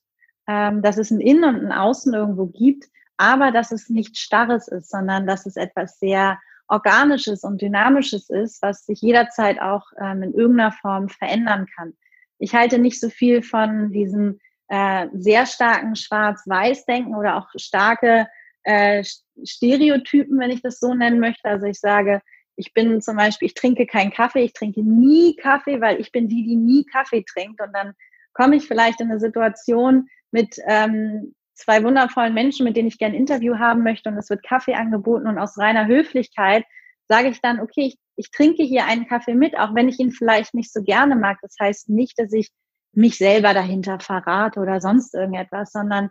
[0.47, 4.69] ähm, dass es ein Innen und ein Außen irgendwo gibt, aber dass es nicht Starres
[4.69, 10.23] ist, sondern dass es etwas sehr Organisches und Dynamisches ist, was sich jederzeit auch ähm,
[10.23, 11.95] in irgendeiner Form verändern kann.
[12.39, 18.27] Ich halte nicht so viel von diesen äh, sehr starken Schwarz-Weiß-Denken oder auch starke
[18.65, 19.03] äh,
[19.45, 21.49] Stereotypen, wenn ich das so nennen möchte.
[21.49, 22.21] Also ich sage,
[22.57, 26.29] ich bin zum Beispiel, ich trinke keinen Kaffee, ich trinke nie Kaffee, weil ich bin
[26.29, 27.61] die, die nie Kaffee trinkt.
[27.61, 27.95] Und dann
[28.35, 33.15] komme ich vielleicht in eine Situation mit ähm, zwei wundervollen Menschen, mit denen ich gerne
[33.15, 36.65] ein Interview haben möchte und es wird Kaffee angeboten und aus reiner Höflichkeit
[37.09, 40.13] sage ich dann, okay, ich, ich trinke hier einen Kaffee mit, auch wenn ich ihn
[40.13, 41.39] vielleicht nicht so gerne mag.
[41.43, 42.51] Das heißt nicht, dass ich
[42.93, 46.11] mich selber dahinter verrate oder sonst irgendetwas, sondern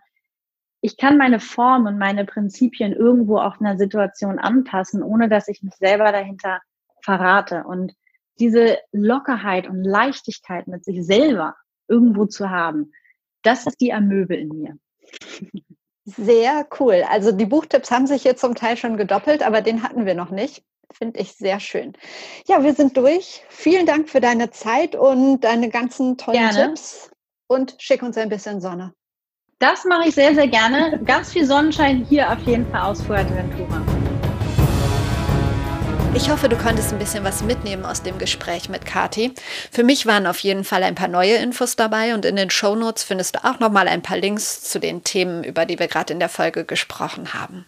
[0.81, 5.61] ich kann meine Form und meine Prinzipien irgendwo auch einer Situation anpassen, ohne dass ich
[5.63, 6.61] mich selber dahinter
[7.03, 7.63] verrate.
[7.63, 7.93] Und
[8.39, 11.55] diese Lockerheit und Leichtigkeit mit sich selber
[11.87, 12.91] irgendwo zu haben,
[13.41, 14.77] das ist die Amöbe in mir.
[16.05, 17.03] Sehr cool.
[17.09, 20.29] Also die Buchtipps haben sich hier zum Teil schon gedoppelt, aber den hatten wir noch
[20.29, 20.63] nicht.
[20.93, 21.93] Finde ich sehr schön.
[22.47, 23.43] Ja, wir sind durch.
[23.49, 26.67] Vielen Dank für deine Zeit und deine ganzen tollen gerne.
[26.69, 27.11] Tipps.
[27.47, 28.93] Und schick uns ein bisschen Sonne.
[29.59, 30.99] Das mache ich sehr, sehr gerne.
[31.03, 33.96] Ganz viel Sonnenschein hier auf jeden Fall aus Fuerteventura.
[36.17, 39.35] Ich hoffe, du konntest ein bisschen was mitnehmen aus dem Gespräch mit Kati.
[39.71, 42.75] Für mich waren auf jeden Fall ein paar neue Infos dabei und in den Show
[42.75, 45.87] Notes findest du auch noch mal ein paar Links zu den Themen, über die wir
[45.87, 47.67] gerade in der Folge gesprochen haben.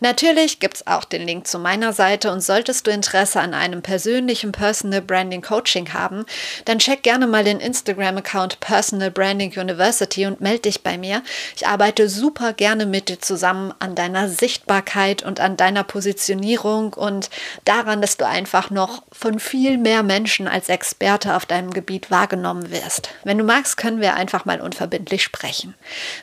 [0.00, 3.82] Natürlich gibt es auch den Link zu meiner Seite und solltest du Interesse an einem
[3.82, 6.26] persönlichen Personal Branding Coaching haben,
[6.64, 11.22] dann check gerne mal den Instagram-Account Personal Branding University und melde dich bei mir.
[11.54, 17.30] Ich arbeite super gerne mit dir zusammen an deiner Sichtbarkeit und an deiner Positionierung und
[17.64, 22.10] da daran, dass du einfach noch von viel mehr Menschen als Experte auf deinem Gebiet
[22.10, 23.10] wahrgenommen wirst.
[23.24, 25.74] Wenn du magst, können wir einfach mal unverbindlich sprechen.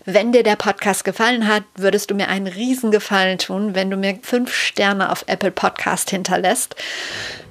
[0.06, 4.18] Wenn dir der Podcast gefallen hat, würdest du mir einen Riesengefallen tun, wenn du mir
[4.22, 6.76] fünf Sterne auf Apple Podcast hinterlässt.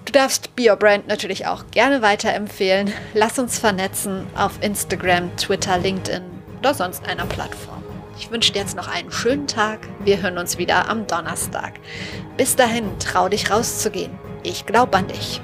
[0.05, 2.93] Du darfst Be Your Brand natürlich auch gerne weiterempfehlen.
[3.15, 6.23] Lass uns vernetzen auf Instagram, Twitter, LinkedIn
[6.59, 7.82] oder sonst einer Plattform.
[8.19, 9.81] Ich wünsche dir jetzt noch einen schönen Tag.
[10.05, 11.75] Wir hören uns wieder am Donnerstag.
[12.37, 14.19] Bis dahin, trau dich rauszugehen.
[14.43, 15.41] Ich glaube an dich.